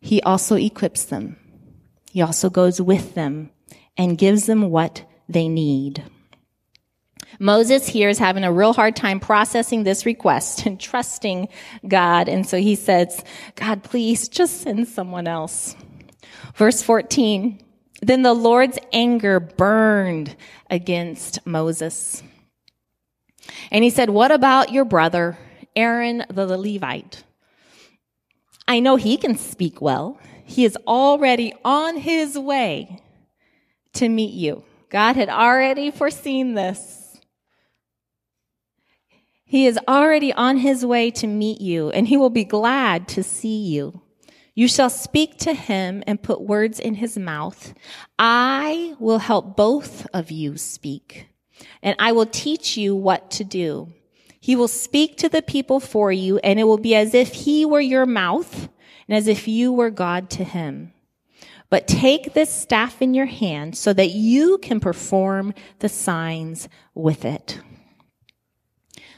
he 0.00 0.20
also 0.22 0.56
equips 0.56 1.04
them. 1.04 1.36
He 2.10 2.20
also 2.20 2.50
goes 2.50 2.80
with 2.80 3.14
them 3.14 3.50
and 3.96 4.18
gives 4.18 4.46
them 4.46 4.68
what 4.68 5.08
they 5.28 5.46
need. 5.48 6.02
Moses 7.38 7.86
here 7.86 8.08
is 8.08 8.18
having 8.18 8.42
a 8.42 8.52
real 8.52 8.72
hard 8.72 8.96
time 8.96 9.20
processing 9.20 9.84
this 9.84 10.04
request 10.04 10.66
and 10.66 10.80
trusting 10.90 11.48
God. 11.86 12.28
And 12.28 12.44
so 12.44 12.58
he 12.58 12.74
says, 12.74 13.22
God, 13.54 13.84
please 13.84 14.28
just 14.28 14.62
send 14.62 14.88
someone 14.88 15.28
else. 15.28 15.76
Verse 16.56 16.82
14. 16.82 17.62
Then 18.00 18.22
the 18.22 18.34
Lord's 18.34 18.78
anger 18.92 19.40
burned 19.40 20.36
against 20.70 21.44
Moses. 21.46 22.22
And 23.70 23.82
he 23.82 23.90
said, 23.90 24.10
What 24.10 24.30
about 24.30 24.72
your 24.72 24.84
brother, 24.84 25.38
Aaron 25.74 26.24
the 26.30 26.46
Levite? 26.46 27.24
I 28.66 28.80
know 28.80 28.96
he 28.96 29.16
can 29.16 29.36
speak 29.36 29.80
well. 29.80 30.18
He 30.44 30.64
is 30.64 30.76
already 30.86 31.52
on 31.64 31.96
his 31.96 32.38
way 32.38 33.02
to 33.94 34.08
meet 34.08 34.34
you. 34.34 34.62
God 34.90 35.16
had 35.16 35.28
already 35.28 35.90
foreseen 35.90 36.54
this. 36.54 37.20
He 39.44 39.66
is 39.66 39.78
already 39.88 40.32
on 40.32 40.58
his 40.58 40.84
way 40.84 41.10
to 41.12 41.26
meet 41.26 41.60
you, 41.60 41.90
and 41.90 42.06
he 42.06 42.18
will 42.18 42.30
be 42.30 42.44
glad 42.44 43.08
to 43.08 43.22
see 43.22 43.64
you. 43.64 44.02
You 44.58 44.66
shall 44.66 44.90
speak 44.90 45.38
to 45.38 45.54
him 45.54 46.02
and 46.04 46.20
put 46.20 46.40
words 46.40 46.80
in 46.80 46.94
his 46.94 47.16
mouth. 47.16 47.74
I 48.18 48.96
will 48.98 49.20
help 49.20 49.56
both 49.56 50.04
of 50.12 50.32
you 50.32 50.56
speak, 50.56 51.28
and 51.80 51.94
I 52.00 52.10
will 52.10 52.26
teach 52.26 52.76
you 52.76 52.96
what 52.96 53.30
to 53.30 53.44
do. 53.44 53.92
He 54.40 54.56
will 54.56 54.66
speak 54.66 55.16
to 55.18 55.28
the 55.28 55.42
people 55.42 55.78
for 55.78 56.10
you, 56.10 56.38
and 56.38 56.58
it 56.58 56.64
will 56.64 56.76
be 56.76 56.96
as 56.96 57.14
if 57.14 57.32
he 57.32 57.64
were 57.64 57.80
your 57.80 58.04
mouth 58.04 58.68
and 59.06 59.16
as 59.16 59.28
if 59.28 59.46
you 59.46 59.72
were 59.72 59.90
God 59.90 60.28
to 60.30 60.42
him. 60.42 60.92
But 61.70 61.86
take 61.86 62.34
this 62.34 62.52
staff 62.52 63.00
in 63.00 63.14
your 63.14 63.26
hand 63.26 63.78
so 63.78 63.92
that 63.92 64.10
you 64.10 64.58
can 64.58 64.80
perform 64.80 65.54
the 65.78 65.88
signs 65.88 66.68
with 66.96 67.24
it. 67.24 67.60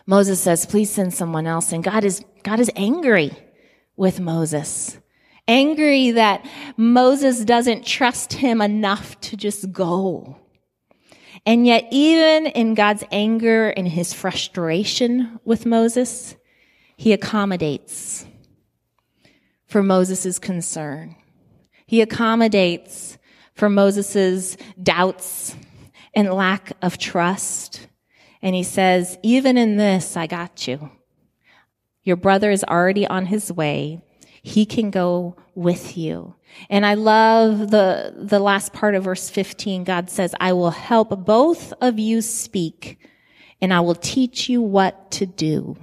Moses 0.04 0.38
says, 0.38 0.66
please 0.66 0.90
send 0.90 1.14
someone 1.14 1.46
else. 1.46 1.72
And 1.72 1.82
God 1.82 2.04
is, 2.04 2.22
God 2.42 2.60
is 2.60 2.70
angry 2.76 3.30
with 3.96 4.20
Moses 4.20 4.99
angry 5.50 6.12
that 6.12 6.46
Moses 6.76 7.44
doesn't 7.44 7.84
trust 7.84 8.32
him 8.34 8.62
enough 8.62 9.20
to 9.22 9.36
just 9.36 9.72
go. 9.72 10.38
And 11.44 11.66
yet, 11.66 11.88
even 11.90 12.46
in 12.46 12.74
God's 12.74 13.02
anger 13.10 13.70
and 13.70 13.88
his 13.88 14.12
frustration 14.12 15.40
with 15.44 15.66
Moses, 15.66 16.36
he 16.96 17.12
accommodates 17.12 18.26
for 19.66 19.82
Moses' 19.82 20.38
concern. 20.38 21.16
He 21.86 22.00
accommodates 22.00 23.18
for 23.54 23.68
Moses' 23.68 24.56
doubts 24.80 25.56
and 26.14 26.32
lack 26.32 26.72
of 26.82 26.98
trust. 26.98 27.88
And 28.42 28.54
he 28.54 28.62
says, 28.62 29.18
even 29.22 29.56
in 29.56 29.76
this, 29.76 30.16
I 30.16 30.26
got 30.26 30.68
you. 30.68 30.90
Your 32.02 32.16
brother 32.16 32.50
is 32.50 32.64
already 32.64 33.06
on 33.06 33.26
his 33.26 33.50
way. 33.50 34.02
He 34.42 34.64
can 34.64 34.90
go 34.90 35.36
with 35.54 35.96
you. 35.96 36.34
And 36.68 36.84
I 36.86 36.94
love 36.94 37.70
the, 37.70 38.14
the 38.16 38.40
last 38.40 38.72
part 38.72 38.94
of 38.94 39.04
verse 39.04 39.28
15. 39.30 39.84
God 39.84 40.10
says, 40.10 40.34
I 40.40 40.52
will 40.52 40.70
help 40.70 41.24
both 41.24 41.72
of 41.80 41.98
you 41.98 42.22
speak 42.22 42.98
and 43.60 43.72
I 43.72 43.80
will 43.80 43.94
teach 43.94 44.48
you 44.48 44.62
what 44.62 45.10
to 45.12 45.26
do. 45.26 45.76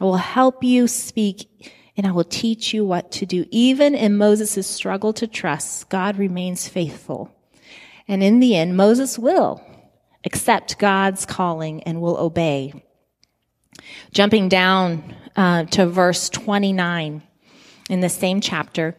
I 0.00 0.04
will 0.04 0.16
help 0.16 0.62
you 0.62 0.86
speak 0.86 1.72
and 1.96 2.06
I 2.06 2.12
will 2.12 2.24
teach 2.24 2.72
you 2.74 2.84
what 2.84 3.10
to 3.12 3.26
do. 3.26 3.46
Even 3.50 3.94
in 3.94 4.16
Moses' 4.16 4.66
struggle 4.66 5.12
to 5.14 5.26
trust, 5.26 5.88
God 5.88 6.18
remains 6.18 6.68
faithful. 6.68 7.32
And 8.06 8.22
in 8.22 8.38
the 8.38 8.54
end, 8.54 8.76
Moses 8.76 9.18
will 9.18 9.62
accept 10.24 10.78
God's 10.78 11.24
calling 11.26 11.82
and 11.84 12.00
will 12.00 12.18
obey. 12.18 12.84
Jumping 14.12 14.48
down 14.48 15.14
uh, 15.36 15.64
to 15.64 15.86
verse 15.86 16.28
29 16.30 17.22
in 17.88 18.00
the 18.00 18.08
same 18.08 18.40
chapter, 18.40 18.96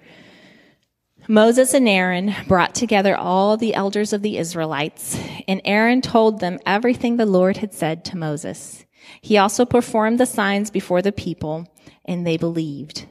Moses 1.28 1.74
and 1.74 1.90
Aaron 1.90 2.34
brought 2.48 2.74
together 2.74 3.16
all 3.16 3.58
the 3.58 3.74
elders 3.74 4.14
of 4.14 4.22
the 4.22 4.38
Israelites, 4.38 5.20
and 5.46 5.60
Aaron 5.66 6.02
told 6.02 6.40
them 6.40 6.60
everything 6.66 7.18
the 7.18 7.26
Lord 7.26 7.58
had 7.58 7.74
said 7.74 8.06
to 8.06 8.18
Moses. 8.18 8.86
He 9.22 9.38
also 9.38 9.66
performed 9.66 10.20
the 10.20 10.26
signs 10.26 10.70
before 10.70 11.02
the 11.02 11.12
people, 11.12 11.68
and 12.06 12.26
they 12.26 12.38
believed. 12.38 13.08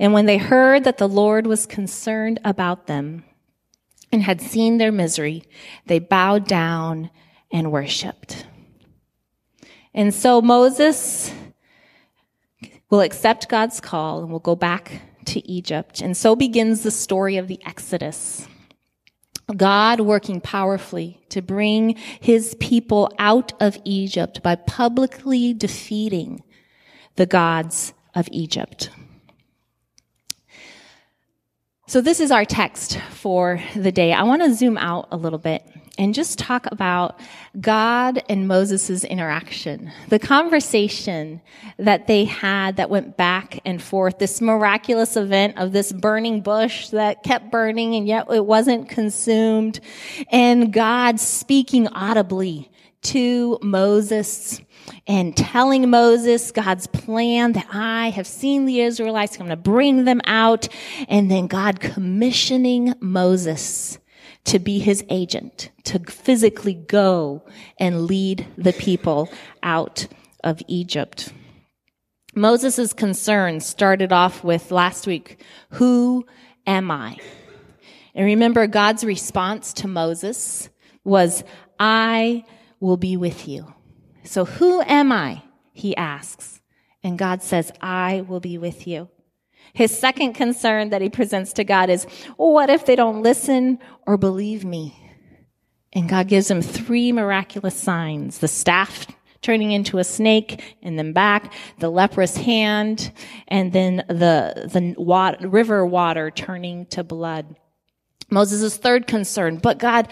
And 0.00 0.12
when 0.12 0.26
they 0.26 0.38
heard 0.38 0.82
that 0.84 0.98
the 0.98 1.08
Lord 1.08 1.46
was 1.46 1.66
concerned 1.66 2.40
about 2.44 2.88
them 2.88 3.24
and 4.10 4.22
had 4.22 4.40
seen 4.40 4.78
their 4.78 4.92
misery, 4.92 5.44
they 5.86 6.00
bowed 6.00 6.48
down 6.48 7.10
and 7.52 7.70
worshiped. 7.70 8.44
And 9.94 10.12
so 10.12 10.42
Moses 10.42 11.32
will 12.92 13.00
accept 13.00 13.48
God's 13.48 13.80
call 13.80 14.20
and 14.20 14.30
will 14.30 14.38
go 14.38 14.54
back 14.54 15.00
to 15.24 15.40
Egypt. 15.50 16.02
And 16.02 16.14
so 16.14 16.36
begins 16.36 16.82
the 16.82 16.90
story 16.90 17.38
of 17.38 17.48
the 17.48 17.58
Exodus. 17.64 18.46
God 19.56 20.00
working 20.00 20.42
powerfully 20.42 21.18
to 21.30 21.40
bring 21.40 21.96
his 22.20 22.54
people 22.60 23.10
out 23.18 23.54
of 23.60 23.78
Egypt 23.84 24.42
by 24.42 24.56
publicly 24.56 25.54
defeating 25.54 26.42
the 27.16 27.24
gods 27.24 27.94
of 28.14 28.28
Egypt. 28.30 28.90
So 31.86 32.02
this 32.02 32.20
is 32.20 32.30
our 32.30 32.44
text 32.44 32.98
for 33.10 33.58
the 33.74 33.92
day. 33.92 34.12
I 34.12 34.24
want 34.24 34.42
to 34.42 34.52
zoom 34.52 34.76
out 34.76 35.08
a 35.10 35.16
little 35.16 35.38
bit 35.38 35.62
and 35.98 36.14
just 36.14 36.38
talk 36.38 36.66
about 36.72 37.20
God 37.60 38.22
and 38.28 38.48
Moses' 38.48 39.04
interaction, 39.04 39.92
the 40.08 40.18
conversation 40.18 41.42
that 41.76 42.06
they 42.06 42.24
had 42.24 42.76
that 42.76 42.88
went 42.88 43.16
back 43.18 43.60
and 43.66 43.82
forth, 43.82 44.18
this 44.18 44.40
miraculous 44.40 45.16
event 45.16 45.58
of 45.58 45.72
this 45.72 45.92
burning 45.92 46.40
bush 46.40 46.88
that 46.88 47.22
kept 47.22 47.50
burning 47.50 47.94
and 47.94 48.06
yet 48.06 48.26
it 48.30 48.46
wasn't 48.46 48.88
consumed, 48.88 49.80
and 50.30 50.72
God 50.72 51.20
speaking 51.20 51.88
audibly 51.88 52.70
to 53.02 53.58
Moses 53.62 54.60
and 55.06 55.36
telling 55.36 55.90
Moses 55.90 56.52
God's 56.52 56.86
plan 56.86 57.52
that 57.52 57.66
I 57.72 58.10
have 58.10 58.26
seen 58.26 58.64
the 58.64 58.80
Israelites, 58.80 59.34
I'm 59.34 59.46
going 59.46 59.50
to 59.50 59.56
bring 59.56 60.04
them 60.04 60.20
out, 60.24 60.68
and 61.08 61.30
then 61.30 61.48
God 61.48 61.80
commissioning 61.80 62.94
Moses 63.00 63.98
to 64.44 64.58
be 64.58 64.78
his 64.78 65.04
agent, 65.08 65.70
to 65.84 65.98
physically 66.00 66.74
go 66.74 67.42
and 67.78 68.06
lead 68.06 68.46
the 68.56 68.72
people 68.72 69.28
out 69.62 70.06
of 70.42 70.60
Egypt. 70.66 71.32
Moses' 72.34 72.92
concern 72.92 73.60
started 73.60 74.12
off 74.12 74.42
with 74.42 74.70
last 74.70 75.06
week, 75.06 75.42
who 75.70 76.26
am 76.66 76.90
I? 76.90 77.18
And 78.14 78.26
remember 78.26 78.66
God's 78.66 79.04
response 79.04 79.72
to 79.74 79.88
Moses 79.88 80.68
was, 81.04 81.44
I 81.78 82.44
will 82.80 82.96
be 82.96 83.16
with 83.16 83.48
you. 83.48 83.72
So 84.24 84.44
who 84.44 84.82
am 84.82 85.12
I? 85.12 85.42
He 85.72 85.96
asks. 85.96 86.60
And 87.02 87.18
God 87.18 87.42
says, 87.42 87.72
I 87.80 88.24
will 88.28 88.40
be 88.40 88.58
with 88.58 88.86
you. 88.86 89.08
His 89.72 89.96
second 89.96 90.34
concern 90.34 90.90
that 90.90 91.00
he 91.00 91.08
presents 91.08 91.52
to 91.54 91.64
God 91.64 91.88
is, 91.88 92.06
well, 92.36 92.52
what 92.52 92.70
if 92.70 92.84
they 92.84 92.96
don't 92.96 93.22
listen 93.22 93.78
or 94.06 94.16
believe 94.16 94.64
me? 94.64 94.98
And 95.94 96.08
God 96.08 96.28
gives 96.28 96.50
him 96.50 96.62
three 96.62 97.12
miraculous 97.12 97.74
signs. 97.74 98.38
The 98.38 98.48
staff 98.48 99.06
turning 99.40 99.72
into 99.72 99.98
a 99.98 100.04
snake 100.04 100.62
and 100.82 100.98
then 100.98 101.12
back, 101.12 101.52
the 101.78 101.90
leprous 101.90 102.36
hand, 102.36 103.12
and 103.48 103.72
then 103.72 103.96
the, 104.08 104.70
the 104.72 104.94
water, 104.96 105.48
river 105.48 105.84
water 105.84 106.30
turning 106.30 106.86
to 106.86 107.02
blood. 107.02 107.56
Moses' 108.30 108.76
third 108.76 109.06
concern, 109.06 109.58
but 109.58 109.78
God, 109.78 110.08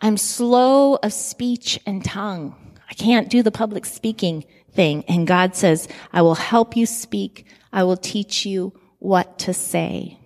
I'm 0.00 0.16
slow 0.16 0.96
of 0.96 1.12
speech 1.12 1.80
and 1.86 2.04
tongue. 2.04 2.54
I 2.88 2.94
can't 2.94 3.30
do 3.30 3.42
the 3.42 3.50
public 3.50 3.86
speaking 3.86 4.44
thing. 4.72 5.04
And 5.08 5.26
God 5.26 5.56
says, 5.56 5.88
I 6.12 6.22
will 6.22 6.34
help 6.34 6.76
you 6.76 6.84
speak. 6.86 7.46
I 7.72 7.84
will 7.84 7.96
teach 7.96 8.44
you 8.44 8.72
what 9.04 9.38
to 9.40 9.52
say. 9.52 10.18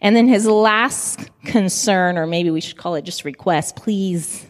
And 0.00 0.16
then 0.16 0.26
his 0.26 0.46
last 0.46 1.28
concern, 1.44 2.16
or 2.16 2.26
maybe 2.26 2.50
we 2.50 2.62
should 2.62 2.78
call 2.78 2.94
it 2.94 3.04
just 3.04 3.24
request, 3.24 3.76
please 3.76 4.46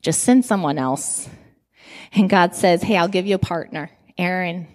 just 0.00 0.22
send 0.22 0.44
someone 0.44 0.78
else. 0.78 1.28
And 2.14 2.30
God 2.30 2.54
says, 2.54 2.82
Hey, 2.82 2.96
I'll 2.96 3.08
give 3.08 3.26
you 3.26 3.34
a 3.34 3.38
partner. 3.38 3.90
Aaron, 4.16 4.66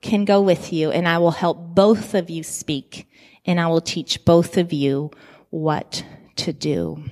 can 0.00 0.24
go 0.24 0.40
with 0.40 0.72
you 0.72 0.90
and 0.90 1.06
I 1.06 1.18
will 1.18 1.30
help 1.30 1.58
both 1.74 2.14
of 2.14 2.30
you 2.30 2.42
speak 2.42 3.08
and 3.44 3.60
I 3.60 3.66
will 3.66 3.80
teach 3.80 4.24
both 4.24 4.56
of 4.56 4.72
you 4.72 5.10
what 5.50 6.04
to 6.36 6.52
do. 6.52 7.02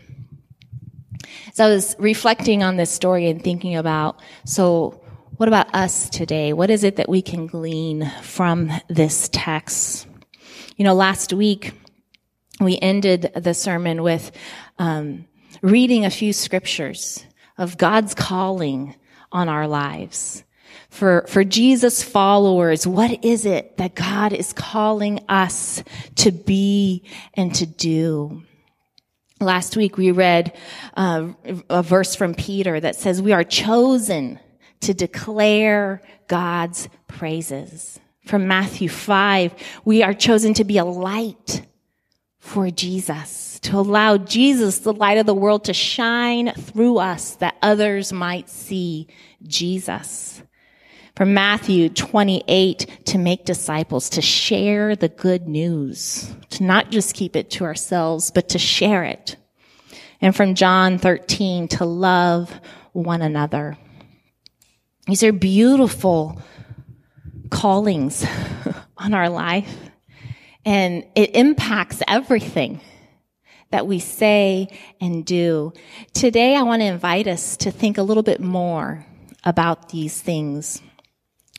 So 1.54 1.66
I 1.66 1.68
was 1.68 1.96
reflecting 1.98 2.62
on 2.62 2.76
this 2.76 2.90
story 2.90 3.28
and 3.28 3.42
thinking 3.42 3.76
about, 3.76 4.20
so 4.44 5.02
what 5.36 5.48
about 5.48 5.74
us 5.74 6.08
today? 6.08 6.52
What 6.52 6.70
is 6.70 6.84
it 6.84 6.96
that 6.96 7.08
we 7.08 7.20
can 7.20 7.46
glean 7.46 8.10
from 8.22 8.72
this 8.88 9.28
text? 9.32 10.07
You 10.78 10.84
know, 10.84 10.94
last 10.94 11.32
week 11.32 11.72
we 12.60 12.78
ended 12.78 13.32
the 13.34 13.52
sermon 13.52 14.04
with 14.04 14.30
um, 14.78 15.26
reading 15.60 16.04
a 16.04 16.10
few 16.10 16.32
scriptures 16.32 17.24
of 17.58 17.76
God's 17.76 18.14
calling 18.14 18.94
on 19.32 19.48
our 19.48 19.66
lives. 19.66 20.44
For, 20.88 21.26
for 21.26 21.42
Jesus 21.42 22.04
followers, 22.04 22.86
what 22.86 23.24
is 23.24 23.44
it 23.44 23.76
that 23.78 23.96
God 23.96 24.32
is 24.32 24.52
calling 24.52 25.18
us 25.28 25.82
to 26.14 26.30
be 26.30 27.02
and 27.34 27.52
to 27.56 27.66
do? 27.66 28.44
Last 29.40 29.76
week 29.76 29.96
we 29.96 30.12
read 30.12 30.56
uh, 30.96 31.32
a 31.68 31.82
verse 31.82 32.14
from 32.14 32.34
Peter 32.34 32.78
that 32.78 32.94
says 32.94 33.20
we 33.20 33.32
are 33.32 33.42
chosen 33.42 34.38
to 34.82 34.94
declare 34.94 36.02
God's 36.28 36.88
praises. 37.08 37.98
From 38.28 38.46
Matthew 38.46 38.90
5, 38.90 39.54
we 39.86 40.02
are 40.02 40.12
chosen 40.12 40.52
to 40.52 40.64
be 40.64 40.76
a 40.76 40.84
light 40.84 41.62
for 42.38 42.70
Jesus, 42.70 43.58
to 43.60 43.78
allow 43.78 44.18
Jesus, 44.18 44.80
the 44.80 44.92
light 44.92 45.16
of 45.16 45.24
the 45.24 45.32
world, 45.32 45.64
to 45.64 45.72
shine 45.72 46.52
through 46.52 46.98
us 46.98 47.36
that 47.36 47.56
others 47.62 48.12
might 48.12 48.50
see 48.50 49.08
Jesus. 49.44 50.42
From 51.16 51.32
Matthew 51.32 51.88
28, 51.88 53.06
to 53.06 53.16
make 53.16 53.46
disciples, 53.46 54.10
to 54.10 54.20
share 54.20 54.94
the 54.94 55.08
good 55.08 55.48
news, 55.48 56.30
to 56.50 56.64
not 56.64 56.90
just 56.90 57.14
keep 57.14 57.34
it 57.34 57.48
to 57.52 57.64
ourselves, 57.64 58.30
but 58.30 58.50
to 58.50 58.58
share 58.58 59.04
it. 59.04 59.36
And 60.20 60.36
from 60.36 60.54
John 60.54 60.98
13, 60.98 61.66
to 61.68 61.86
love 61.86 62.52
one 62.92 63.22
another. 63.22 63.78
These 65.06 65.22
are 65.22 65.32
beautiful 65.32 66.42
callings 67.50 68.24
on 68.96 69.14
our 69.14 69.28
life. 69.28 69.76
And 70.64 71.04
it 71.14 71.34
impacts 71.34 72.02
everything 72.06 72.80
that 73.70 73.86
we 73.86 73.98
say 73.98 74.68
and 75.00 75.24
do. 75.24 75.72
Today, 76.14 76.56
I 76.56 76.62
want 76.62 76.82
to 76.82 76.86
invite 76.86 77.26
us 77.26 77.56
to 77.58 77.70
think 77.70 77.98
a 77.98 78.02
little 78.02 78.22
bit 78.22 78.40
more 78.40 79.06
about 79.44 79.90
these 79.90 80.20
things 80.20 80.82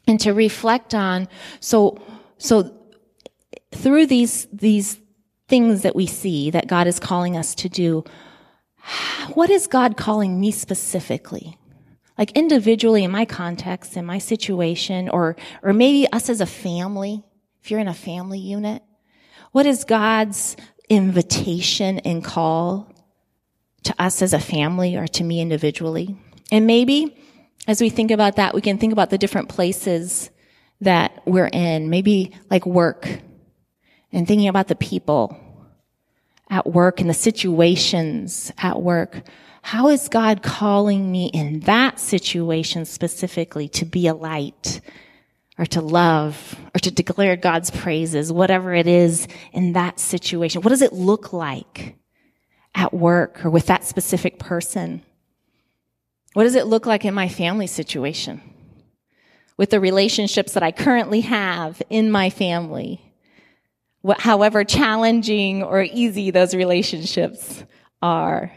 and 0.10 0.20
to 0.20 0.34
reflect 0.34 0.94
on 0.94 1.28
so 1.60 2.02
so 2.38 2.76
through 3.72 4.08
these 4.08 4.48
these 4.52 5.00
things 5.48 5.84
that 5.84 5.96
we 5.96 6.06
see 6.06 6.50
that 6.50 6.68
God 6.68 6.88
is 6.88 7.00
calling 7.00 7.38
us 7.38 7.56
to 7.56 7.70
do 7.70 8.04
what 9.34 9.50
is 9.50 9.68
God 9.68 9.98
calling 9.98 10.40
me 10.40 10.52
specifically 10.52 11.58
like 12.20 12.32
individually 12.34 13.04
in 13.04 13.10
my 13.10 13.26
context 13.26 13.98
in 13.98 14.06
my 14.06 14.20
situation 14.20 15.10
or 15.10 15.36
or 15.64 15.74
maybe 15.74 16.08
us 16.12 16.30
as 16.30 16.42
a 16.42 16.46
family 16.46 17.24
if 17.64 17.72
you're 17.72 17.80
in 17.80 17.88
a 17.88 17.94
family 17.94 18.40
unit 18.40 18.84
what 19.52 19.66
is 19.66 19.84
God's 19.84 20.56
invitation 20.90 21.98
and 22.00 22.24
call 22.24 22.94
to 23.84 23.96
us 23.98 24.22
as 24.22 24.34
a 24.34 24.40
family 24.40 24.96
or 24.96 25.08
to 25.08 25.24
me 25.24 25.42
individually 25.42 26.16
and 26.52 26.68
maybe 26.68 27.16
as 27.68 27.82
we 27.82 27.90
think 27.90 28.12
about 28.12 28.38
that, 28.38 28.56
we 28.56 28.62
can 28.62 28.80
think 28.80 28.94
about 28.94 29.10
the 29.10 29.18
different 29.18 29.50
places 29.50 30.32
that 30.82 31.22
we're 31.26 31.50
in, 31.54 31.90
maybe 31.90 32.32
like 32.50 32.66
work 32.66 33.08
and 34.12 34.28
thinking 34.28 34.48
about 34.48 34.68
the 34.68 34.76
people 34.76 35.38
at 36.50 36.66
work 36.66 37.00
and 37.00 37.10
the 37.10 37.14
situations 37.14 38.52
at 38.58 38.82
work. 38.82 39.22
How 39.62 39.90
is 39.90 40.08
God 40.08 40.42
calling 40.42 41.12
me 41.12 41.28
in 41.28 41.62
that 41.62 42.00
situation 42.00 42.86
specifically 42.86 43.68
to 43.70 43.86
be 43.86 44.08
a 44.08 44.14
light 44.14 44.82
or 45.58 45.66
to 45.68 45.82
love 45.82 46.56
or 46.74 46.80
to 46.80 46.92
declare 46.92 47.36
God's 47.36 47.70
praises, 47.70 48.32
whatever 48.32 48.74
it 48.74 48.88
is 48.88 49.28
in 49.52 49.74
that 49.74 50.00
situation? 50.00 50.62
What 50.62 50.70
does 50.70 50.82
it 50.82 50.94
look 50.94 51.34
like 51.34 51.96
at 52.74 52.94
work 52.94 53.46
or 53.46 53.50
with 53.50 53.68
that 53.68 53.84
specific 53.84 54.40
person? 54.40 55.04
What 56.34 56.44
does 56.44 56.56
it 56.56 56.68
look 56.68 56.86
like 56.86 57.06
in 57.06 57.14
my 57.14 57.28
family 57.28 57.68
situation? 57.68 58.42
With 59.58 59.72
the 59.72 59.80
relationships 59.80 60.54
that 60.54 60.64
I 60.64 60.72
currently 60.72 61.22
have 61.22 61.82
in 61.90 62.10
my 62.10 62.30
family? 62.30 63.02
However 64.20 64.64
challenging 64.64 65.62
or 65.62 65.82
easy 65.82 66.32
those 66.32 66.56
relationships 66.56 67.66
are. 68.02 68.54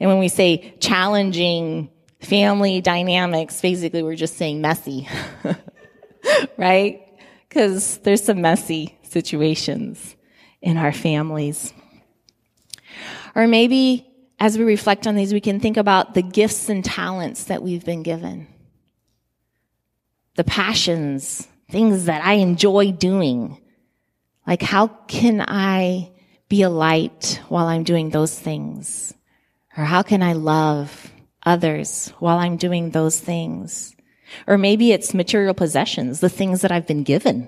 And 0.00 0.08
when 0.08 0.18
we 0.18 0.28
say 0.28 0.74
challenging 0.80 1.90
family 2.20 2.80
dynamics, 2.80 3.60
basically 3.60 4.02
we're 4.02 4.16
just 4.16 4.36
saying 4.36 4.60
messy. 4.60 5.08
right? 6.56 7.02
Because 7.48 7.98
there's 7.98 8.24
some 8.24 8.40
messy 8.40 8.98
situations 9.02 10.16
in 10.60 10.76
our 10.76 10.92
families. 10.92 11.72
Or 13.34 13.46
maybe 13.46 14.06
as 14.40 14.56
we 14.56 14.64
reflect 14.64 15.06
on 15.06 15.16
these, 15.16 15.32
we 15.32 15.40
can 15.40 15.60
think 15.60 15.76
about 15.76 16.14
the 16.14 16.22
gifts 16.22 16.68
and 16.68 16.84
talents 16.84 17.44
that 17.44 17.62
we've 17.62 17.84
been 17.84 18.02
given, 18.02 18.46
the 20.36 20.44
passions, 20.44 21.48
things 21.70 22.04
that 22.04 22.24
I 22.24 22.34
enjoy 22.34 22.92
doing. 22.92 23.58
Like, 24.46 24.62
how 24.62 24.86
can 24.86 25.44
I 25.46 26.10
be 26.48 26.62
a 26.62 26.70
light 26.70 27.40
while 27.48 27.66
I'm 27.66 27.82
doing 27.82 28.10
those 28.10 28.38
things? 28.38 29.14
Or 29.78 29.84
how 29.84 30.02
can 30.02 30.24
I 30.24 30.32
love 30.32 31.12
others 31.46 32.12
while 32.18 32.38
I'm 32.38 32.56
doing 32.56 32.90
those 32.90 33.18
things? 33.18 33.94
Or 34.48 34.58
maybe 34.58 34.90
it's 34.90 35.14
material 35.14 35.54
possessions, 35.54 36.18
the 36.18 36.28
things 36.28 36.62
that 36.62 36.72
I've 36.72 36.86
been 36.86 37.04
given. 37.04 37.46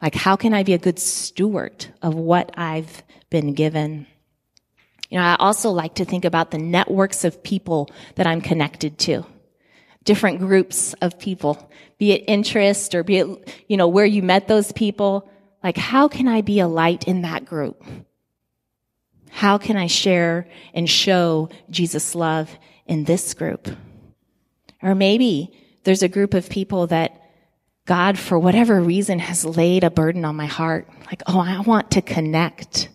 Like, 0.00 0.14
how 0.14 0.36
can 0.36 0.54
I 0.54 0.62
be 0.62 0.72
a 0.72 0.78
good 0.78 0.98
steward 0.98 1.86
of 2.00 2.14
what 2.14 2.52
I've 2.56 3.02
been 3.28 3.52
given? 3.52 4.06
You 5.10 5.18
know, 5.18 5.24
I 5.24 5.36
also 5.38 5.70
like 5.70 5.96
to 5.96 6.06
think 6.06 6.24
about 6.24 6.50
the 6.50 6.58
networks 6.58 7.22
of 7.22 7.42
people 7.42 7.90
that 8.14 8.26
I'm 8.26 8.40
connected 8.40 8.98
to. 9.00 9.26
Different 10.04 10.38
groups 10.38 10.94
of 10.94 11.18
people, 11.18 11.70
be 11.98 12.12
it 12.12 12.24
interest 12.28 12.94
or 12.94 13.02
be 13.02 13.18
it, 13.18 13.54
you 13.68 13.76
know, 13.76 13.88
where 13.88 14.06
you 14.06 14.22
met 14.22 14.48
those 14.48 14.72
people. 14.72 15.28
Like, 15.62 15.76
how 15.76 16.08
can 16.08 16.28
I 16.28 16.40
be 16.40 16.60
a 16.60 16.68
light 16.68 17.06
in 17.06 17.22
that 17.22 17.44
group? 17.44 17.84
How 19.36 19.58
can 19.58 19.76
I 19.76 19.86
share 19.86 20.48
and 20.72 20.88
show 20.88 21.50
Jesus' 21.68 22.14
love 22.14 22.50
in 22.86 23.04
this 23.04 23.34
group? 23.34 23.68
Or 24.82 24.94
maybe 24.94 25.54
there's 25.84 26.02
a 26.02 26.08
group 26.08 26.32
of 26.32 26.48
people 26.48 26.86
that 26.86 27.20
God, 27.84 28.18
for 28.18 28.38
whatever 28.38 28.80
reason, 28.80 29.18
has 29.18 29.44
laid 29.44 29.84
a 29.84 29.90
burden 29.90 30.24
on 30.24 30.36
my 30.36 30.46
heart. 30.46 30.88
Like, 31.04 31.22
oh, 31.26 31.38
I 31.38 31.60
want 31.60 31.90
to 31.90 32.00
connect 32.00 32.88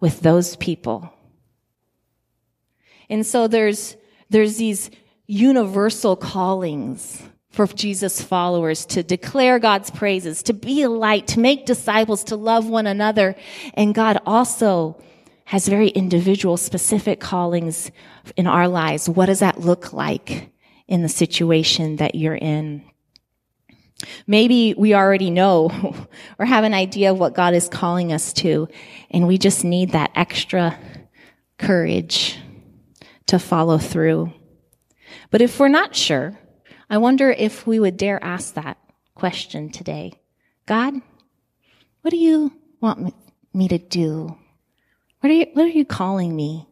with 0.00 0.20
those 0.20 0.54
people. 0.56 1.14
And 3.08 3.24
so 3.24 3.48
there's, 3.48 3.96
there's 4.28 4.58
these 4.58 4.90
universal 5.26 6.14
callings 6.14 7.22
for 7.48 7.66
Jesus 7.66 8.20
followers 8.20 8.84
to 8.84 9.02
declare 9.02 9.58
God's 9.58 9.90
praises, 9.90 10.42
to 10.42 10.52
be 10.52 10.82
a 10.82 10.90
light, 10.90 11.28
to 11.28 11.40
make 11.40 11.64
disciples, 11.64 12.24
to 12.24 12.36
love 12.36 12.68
one 12.68 12.86
another. 12.86 13.34
And 13.72 13.94
God 13.94 14.18
also 14.26 15.02
has 15.50 15.66
very 15.66 15.88
individual, 15.88 16.56
specific 16.56 17.18
callings 17.18 17.90
in 18.36 18.46
our 18.46 18.68
lives. 18.68 19.08
What 19.08 19.26
does 19.26 19.40
that 19.40 19.58
look 19.58 19.92
like 19.92 20.52
in 20.86 21.02
the 21.02 21.08
situation 21.08 21.96
that 21.96 22.14
you're 22.14 22.36
in? 22.36 22.84
Maybe 24.28 24.74
we 24.78 24.94
already 24.94 25.28
know 25.28 26.06
or 26.38 26.46
have 26.46 26.62
an 26.62 26.72
idea 26.72 27.10
of 27.10 27.18
what 27.18 27.34
God 27.34 27.52
is 27.52 27.68
calling 27.68 28.12
us 28.12 28.32
to, 28.34 28.68
and 29.10 29.26
we 29.26 29.38
just 29.38 29.64
need 29.64 29.90
that 29.90 30.12
extra 30.14 30.78
courage 31.58 32.38
to 33.26 33.40
follow 33.40 33.76
through. 33.76 34.32
But 35.32 35.42
if 35.42 35.58
we're 35.58 35.66
not 35.66 35.96
sure, 35.96 36.38
I 36.88 36.98
wonder 36.98 37.28
if 37.28 37.66
we 37.66 37.80
would 37.80 37.96
dare 37.96 38.22
ask 38.22 38.54
that 38.54 38.78
question 39.16 39.70
today. 39.70 40.12
God, 40.66 40.94
what 42.02 42.12
do 42.12 42.18
you 42.18 42.52
want 42.80 43.12
me 43.52 43.66
to 43.66 43.78
do? 43.78 44.36
What 45.20 45.30
are 45.30 45.34
you, 45.34 45.46
what 45.52 45.66
are 45.66 45.68
you 45.68 45.84
calling 45.84 46.34
me 46.34 46.66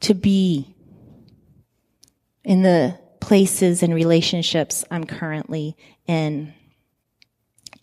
to 0.00 0.14
be 0.14 0.74
in 2.44 2.62
the 2.62 2.98
places 3.20 3.82
and 3.82 3.94
relationships 3.94 4.84
I'm 4.90 5.04
currently 5.04 5.76
in? 6.06 6.52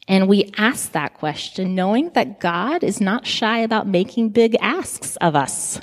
And 0.07 0.27
we 0.27 0.51
ask 0.57 0.91
that 0.91 1.13
question 1.13 1.75
knowing 1.75 2.09
that 2.11 2.39
God 2.39 2.83
is 2.83 2.99
not 2.99 3.27
shy 3.27 3.59
about 3.59 3.87
making 3.87 4.29
big 4.29 4.57
asks 4.59 5.15
of 5.17 5.35
us 5.35 5.79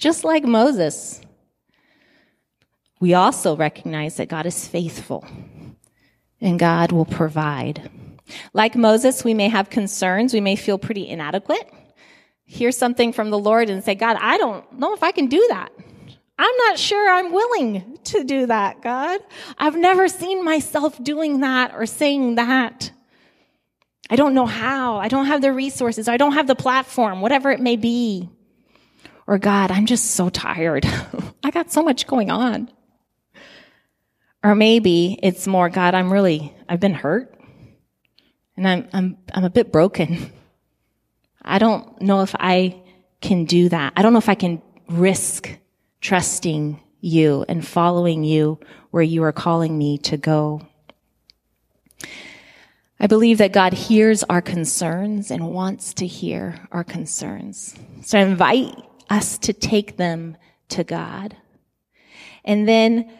just 0.00 0.24
like 0.24 0.44
Moses. 0.44 1.20
We 3.00 3.14
also 3.14 3.54
recognize 3.54 4.16
that 4.16 4.28
God 4.28 4.46
is 4.46 4.66
faithful 4.66 5.24
and 6.40 6.58
God 6.58 6.90
will 6.90 7.04
provide. 7.04 7.90
Like 8.52 8.74
Moses, 8.74 9.24
we 9.24 9.34
may 9.34 9.48
have 9.48 9.70
concerns. 9.70 10.32
We 10.32 10.40
may 10.40 10.56
feel 10.56 10.78
pretty 10.78 11.06
inadequate. 11.06 11.70
Hear 12.50 12.72
something 12.72 13.12
from 13.12 13.30
the 13.30 13.38
Lord 13.38 13.70
and 13.70 13.84
say, 13.84 13.94
God, 13.94 14.16
I 14.20 14.36
don't 14.36 14.72
know 14.72 14.92
if 14.92 15.04
I 15.04 15.12
can 15.12 15.28
do 15.28 15.46
that. 15.50 15.70
I'm 16.36 16.56
not 16.56 16.80
sure 16.80 17.08
I'm 17.08 17.32
willing 17.32 17.96
to 18.06 18.24
do 18.24 18.46
that, 18.46 18.82
God. 18.82 19.20
I've 19.56 19.76
never 19.76 20.08
seen 20.08 20.44
myself 20.44 21.00
doing 21.00 21.40
that 21.40 21.72
or 21.76 21.86
saying 21.86 22.34
that. 22.34 22.90
I 24.10 24.16
don't 24.16 24.34
know 24.34 24.46
how. 24.46 24.96
I 24.96 25.06
don't 25.06 25.26
have 25.26 25.42
the 25.42 25.52
resources. 25.52 26.08
I 26.08 26.16
don't 26.16 26.32
have 26.32 26.48
the 26.48 26.56
platform, 26.56 27.20
whatever 27.20 27.52
it 27.52 27.60
may 27.60 27.76
be. 27.76 28.28
Or 29.28 29.38
God, 29.38 29.70
I'm 29.70 29.86
just 29.86 30.06
so 30.06 30.28
tired. 30.28 30.84
I 31.44 31.52
got 31.52 31.70
so 31.70 31.84
much 31.84 32.08
going 32.08 32.32
on. 32.32 32.68
Or 34.42 34.56
maybe 34.56 35.20
it's 35.22 35.46
more, 35.46 35.68
God, 35.68 35.94
I'm 35.94 36.12
really, 36.12 36.52
I've 36.68 36.80
been 36.80 36.94
hurt 36.94 37.32
and 38.56 38.66
I'm, 38.66 38.88
I'm, 38.92 39.18
I'm 39.32 39.44
a 39.44 39.50
bit 39.50 39.70
broken. 39.70 40.32
I 41.42 41.58
don't 41.58 42.00
know 42.00 42.22
if 42.22 42.34
I 42.38 42.80
can 43.20 43.44
do 43.44 43.68
that. 43.68 43.92
I 43.96 44.02
don't 44.02 44.12
know 44.12 44.18
if 44.18 44.28
I 44.28 44.34
can 44.34 44.62
risk 44.88 45.50
trusting 46.00 46.80
you 47.00 47.44
and 47.48 47.66
following 47.66 48.24
you 48.24 48.58
where 48.90 49.02
you 49.02 49.22
are 49.24 49.32
calling 49.32 49.76
me 49.76 49.98
to 49.98 50.16
go. 50.16 50.62
I 52.98 53.06
believe 53.06 53.38
that 53.38 53.52
God 53.52 53.72
hears 53.72 54.22
our 54.24 54.42
concerns 54.42 55.30
and 55.30 55.54
wants 55.54 55.94
to 55.94 56.06
hear 56.06 56.68
our 56.70 56.84
concerns. 56.84 57.74
So 58.02 58.18
I 58.18 58.22
invite 58.22 58.74
us 59.08 59.38
to 59.38 59.52
take 59.52 59.96
them 59.96 60.36
to 60.68 60.84
God. 60.84 61.36
And 62.44 62.68
then 62.68 63.10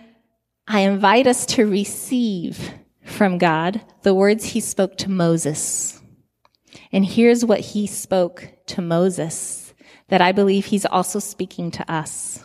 I 0.69 0.81
invite 0.81 1.27
us 1.27 1.47
to 1.47 1.67
receive 1.67 2.73
from 3.05 3.39
God 3.39 3.81
the 4.03 4.15
words 4.15 4.45
he 4.45 4.61
spoke 4.61 4.97
to 4.99 5.11
Moses. 5.11 6.00
And 6.93 7.05
here's 7.05 7.45
what 7.45 7.61
he 7.61 7.87
spoke 7.87 8.49
to 8.67 8.83
Moses 8.83 9.75
that 10.09 10.21
I 10.21 10.33
believe 10.33 10.67
he's 10.67 10.87
also 10.87 11.19
speaking 11.19 11.71
to 11.73 11.93
us. 11.93 12.45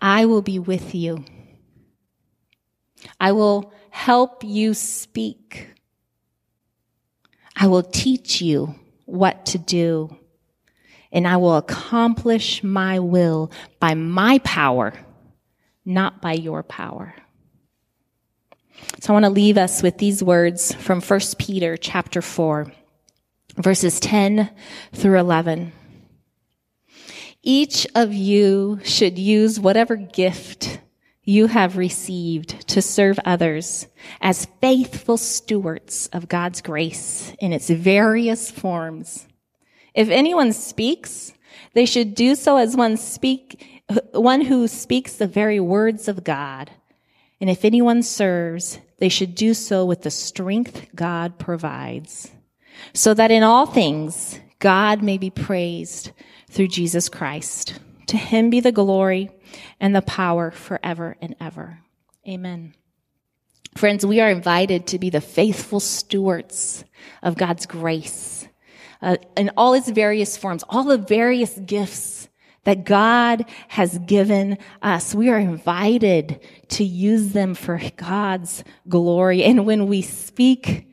I 0.00 0.26
will 0.26 0.42
be 0.42 0.58
with 0.58 0.94
you. 0.94 1.24
I 3.20 3.32
will 3.32 3.72
help 3.90 4.44
you 4.44 4.74
speak. 4.74 5.68
I 7.56 7.66
will 7.66 7.82
teach 7.82 8.40
you 8.40 8.74
what 9.04 9.46
to 9.46 9.58
do. 9.58 10.16
And 11.12 11.28
I 11.28 11.36
will 11.36 11.56
accomplish 11.56 12.62
my 12.64 12.98
will 12.98 13.52
by 13.78 13.94
my 13.94 14.38
power 14.38 14.94
not 15.84 16.22
by 16.22 16.32
your 16.32 16.62
power. 16.62 17.14
So 19.00 19.12
I 19.12 19.14
want 19.14 19.24
to 19.24 19.30
leave 19.30 19.58
us 19.58 19.82
with 19.82 19.98
these 19.98 20.22
words 20.22 20.74
from 20.74 21.00
1 21.00 21.20
Peter 21.38 21.76
chapter 21.76 22.20
4, 22.20 22.72
verses 23.56 24.00
10 24.00 24.50
through 24.92 25.18
11. 25.18 25.72
Each 27.42 27.86
of 27.94 28.12
you 28.12 28.80
should 28.84 29.18
use 29.18 29.60
whatever 29.60 29.96
gift 29.96 30.80
you 31.22 31.46
have 31.46 31.76
received 31.76 32.68
to 32.68 32.82
serve 32.82 33.18
others 33.24 33.86
as 34.20 34.46
faithful 34.60 35.16
stewards 35.16 36.08
of 36.12 36.28
God's 36.28 36.60
grace 36.60 37.32
in 37.38 37.52
its 37.52 37.68
various 37.68 38.50
forms. 38.50 39.26
If 39.94 40.10
anyone 40.10 40.52
speaks, 40.52 41.32
they 41.72 41.86
should 41.86 42.14
do 42.14 42.34
so 42.34 42.56
as 42.56 42.76
one 42.76 42.96
speak 42.96 43.74
one 44.12 44.40
who 44.42 44.68
speaks 44.68 45.16
the 45.16 45.26
very 45.26 45.60
words 45.60 46.08
of 46.08 46.24
God. 46.24 46.70
And 47.40 47.50
if 47.50 47.64
anyone 47.64 48.02
serves, 48.02 48.80
they 48.98 49.08
should 49.08 49.34
do 49.34 49.54
so 49.54 49.84
with 49.84 50.02
the 50.02 50.10
strength 50.10 50.86
God 50.94 51.38
provides, 51.38 52.30
so 52.92 53.14
that 53.14 53.30
in 53.30 53.42
all 53.42 53.66
things 53.66 54.40
God 54.58 55.02
may 55.02 55.18
be 55.18 55.30
praised 55.30 56.12
through 56.50 56.68
Jesus 56.68 57.08
Christ. 57.08 57.78
To 58.06 58.16
him 58.16 58.50
be 58.50 58.60
the 58.60 58.72
glory 58.72 59.30
and 59.80 59.94
the 59.94 60.02
power 60.02 60.50
forever 60.50 61.16
and 61.20 61.34
ever. 61.40 61.80
Amen. 62.26 62.74
Friends, 63.76 64.06
we 64.06 64.20
are 64.20 64.30
invited 64.30 64.86
to 64.88 64.98
be 64.98 65.10
the 65.10 65.20
faithful 65.20 65.80
stewards 65.80 66.84
of 67.22 67.36
God's 67.36 67.66
grace 67.66 68.46
uh, 69.02 69.16
in 69.36 69.50
all 69.56 69.74
its 69.74 69.90
various 69.90 70.36
forms, 70.36 70.64
all 70.68 70.84
the 70.84 70.98
various 70.98 71.58
gifts 71.58 72.28
that 72.64 72.84
God 72.84 73.44
has 73.68 73.98
given 73.98 74.58
us. 74.80 75.14
We 75.14 75.28
are 75.28 75.38
invited 75.38 76.40
to 76.68 76.84
use 76.84 77.32
them 77.32 77.54
for 77.54 77.80
God's 77.96 78.64
glory. 78.88 79.44
And 79.44 79.66
when 79.66 79.86
we 79.88 80.00
speak, 80.02 80.86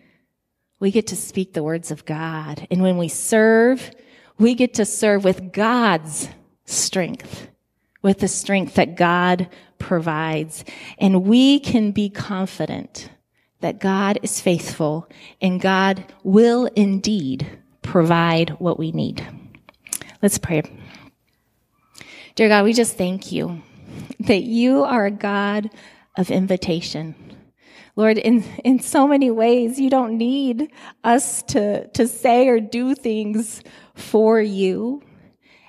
we 0.81 0.91
get 0.91 1.07
to 1.07 1.15
speak 1.15 1.53
the 1.53 1.63
words 1.63 1.91
of 1.91 2.05
God. 2.05 2.67
And 2.71 2.81
when 2.81 2.97
we 2.97 3.07
serve, 3.07 3.91
we 4.39 4.55
get 4.55 4.73
to 4.73 4.85
serve 4.85 5.23
with 5.23 5.53
God's 5.53 6.27
strength, 6.65 7.47
with 8.01 8.19
the 8.19 8.27
strength 8.27 8.73
that 8.73 8.97
God 8.97 9.47
provides. 9.77 10.65
And 10.97 11.23
we 11.23 11.59
can 11.59 11.91
be 11.91 12.09
confident 12.09 13.09
that 13.59 13.79
God 13.79 14.17
is 14.23 14.41
faithful 14.41 15.07
and 15.39 15.61
God 15.61 16.03
will 16.23 16.65
indeed 16.75 17.59
provide 17.83 18.49
what 18.59 18.79
we 18.79 18.91
need. 18.91 19.25
Let's 20.23 20.39
pray. 20.39 20.63
Dear 22.33 22.47
God, 22.47 22.63
we 22.63 22.73
just 22.73 22.97
thank 22.97 23.31
you 23.31 23.61
that 24.21 24.41
you 24.41 24.83
are 24.83 25.05
a 25.05 25.11
God 25.11 25.69
of 26.17 26.31
invitation. 26.31 27.13
Lord, 28.01 28.17
in, 28.17 28.43
in 28.63 28.79
so 28.79 29.07
many 29.07 29.29
ways, 29.29 29.79
you 29.79 29.91
don't 29.91 30.17
need 30.17 30.71
us 31.03 31.43
to, 31.43 31.87
to 31.89 32.07
say 32.07 32.47
or 32.47 32.59
do 32.59 32.95
things 32.95 33.61
for 33.93 34.41
you. 34.41 35.03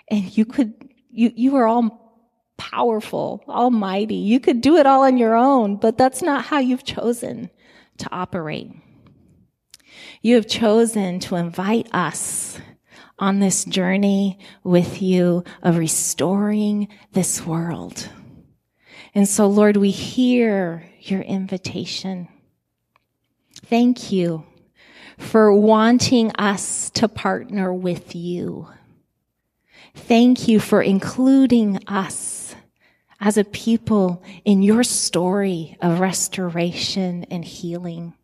And 0.09 0.35
you 0.35 0.47
could, 0.47 0.73
you, 1.11 1.31
you 1.37 1.57
are 1.57 1.66
all 1.66 2.25
powerful, 2.57 3.45
almighty. 3.47 4.14
You 4.14 4.40
could 4.40 4.62
do 4.62 4.79
it 4.79 4.87
all 4.87 5.03
on 5.03 5.18
your 5.18 5.35
own, 5.35 5.77
but 5.77 5.99
that's 5.99 6.23
not 6.23 6.47
how 6.47 6.59
you've 6.59 6.85
chosen 6.85 7.51
to 7.99 8.09
operate. 8.11 8.71
You 10.23 10.37
have 10.37 10.47
chosen 10.47 11.21
to 11.21 11.37
invite 11.37 11.95
us 11.95 12.59
on 13.18 13.40
this 13.40 13.66
journey 13.66 14.38
with 14.64 15.03
you 15.03 15.45
of 15.62 15.77
restoring 15.77 16.88
this 17.12 17.45
world. 17.45 18.09
And 19.14 19.29
so, 19.29 19.49
Lord, 19.49 19.77
we 19.77 19.90
hear 19.90 20.88
your 21.11 21.21
invitation. 21.21 22.29
Thank 23.67 24.12
you 24.12 24.45
for 25.19 25.55
wanting 25.55 26.33
us 26.33 26.91
to 26.91 27.09
partner 27.09 27.73
with 27.73 28.15
you. 28.15 28.69
Thank 29.95 30.49
you 30.49 30.59
for 30.59 30.83
including 30.83 31.79
us 31.87 32.55
as 33.21 33.37
a 33.37 33.45
people 33.45 34.23
in 34.45 34.62
your 34.62 34.83
story 34.83 35.77
of 35.81 36.01
restoration 36.01 37.25
and 37.31 37.45
healing. 37.45 38.15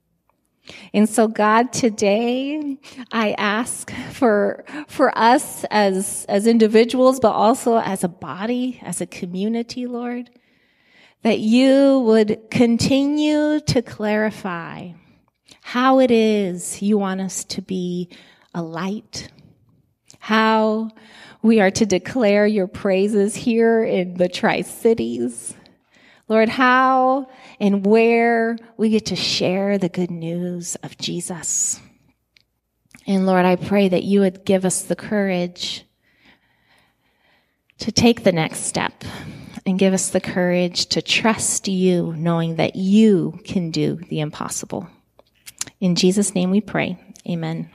And 0.93 1.09
so 1.09 1.29
God, 1.29 1.73
today 1.73 2.79
I 3.13 3.33
ask 3.39 3.91
for, 4.13 4.65
for 4.87 5.17
us 5.17 5.65
as, 5.71 6.27
as 6.29 6.47
individuals, 6.47 7.21
but 7.21 7.33
also 7.33 7.79
as 7.79 8.05
a 8.05 8.09
body, 8.09 8.81
as 8.83 9.01
a 9.01 9.07
community, 9.07 9.87
Lord, 9.87 10.31
that 11.23 11.41
you 11.41 12.01
would 12.01 12.51
continue 12.51 13.61
to 13.61 13.83
clarify 13.83 14.93
how 15.61 15.99
it 15.99 16.11
is 16.11 16.81
you 16.81 16.97
want 16.97 17.21
us 17.21 17.45
to 17.45 17.61
be 17.61 18.09
a 18.55 18.63
light, 18.63 19.29
how 20.19 20.91
we 21.43 21.61
are 21.61 21.71
to 21.71 21.87
declare 21.87 22.47
your 22.47 22.67
praises 22.67 23.35
here 23.35 23.83
in 23.83 24.15
the 24.15 24.29
Tri 24.29 24.63
Cities, 24.63 25.55
Lord, 26.29 26.49
how 26.49 27.29
and 27.59 27.85
where 27.85 28.57
we 28.77 28.91
get 28.91 29.07
to 29.07 29.17
share 29.17 29.79
the 29.79 29.89
good 29.89 30.11
news 30.11 30.77
of 30.77 30.99
Jesus. 30.99 31.81
And 33.07 33.27
Lord, 33.27 33.47
I 33.47 33.57
pray 33.57 33.89
that 33.89 34.05
you 34.05 34.21
would 34.21 34.45
give 34.45 34.65
us 34.65 34.83
the 34.83 34.97
courage 34.97 35.85
to 37.79 37.93
take 37.93 38.25
the 38.25 38.33
next 38.33 38.61
step 38.61 39.05
and 39.69 39.79
give 39.79 39.93
us 39.93 40.09
the 40.09 40.21
courage 40.21 40.87
to 40.87 41.03
trust 41.03 41.69
you, 41.69 42.15
knowing 42.17 42.57
that 42.57 42.75
you 42.75 43.39
can 43.45 43.71
do 43.71 43.97
the 44.09 44.21
impossible. 44.21 44.89
In 45.79 45.95
Jesus' 45.95 46.35
name 46.35 46.51
we 46.51 46.61
pray. 46.61 46.99
Amen. 47.29 47.71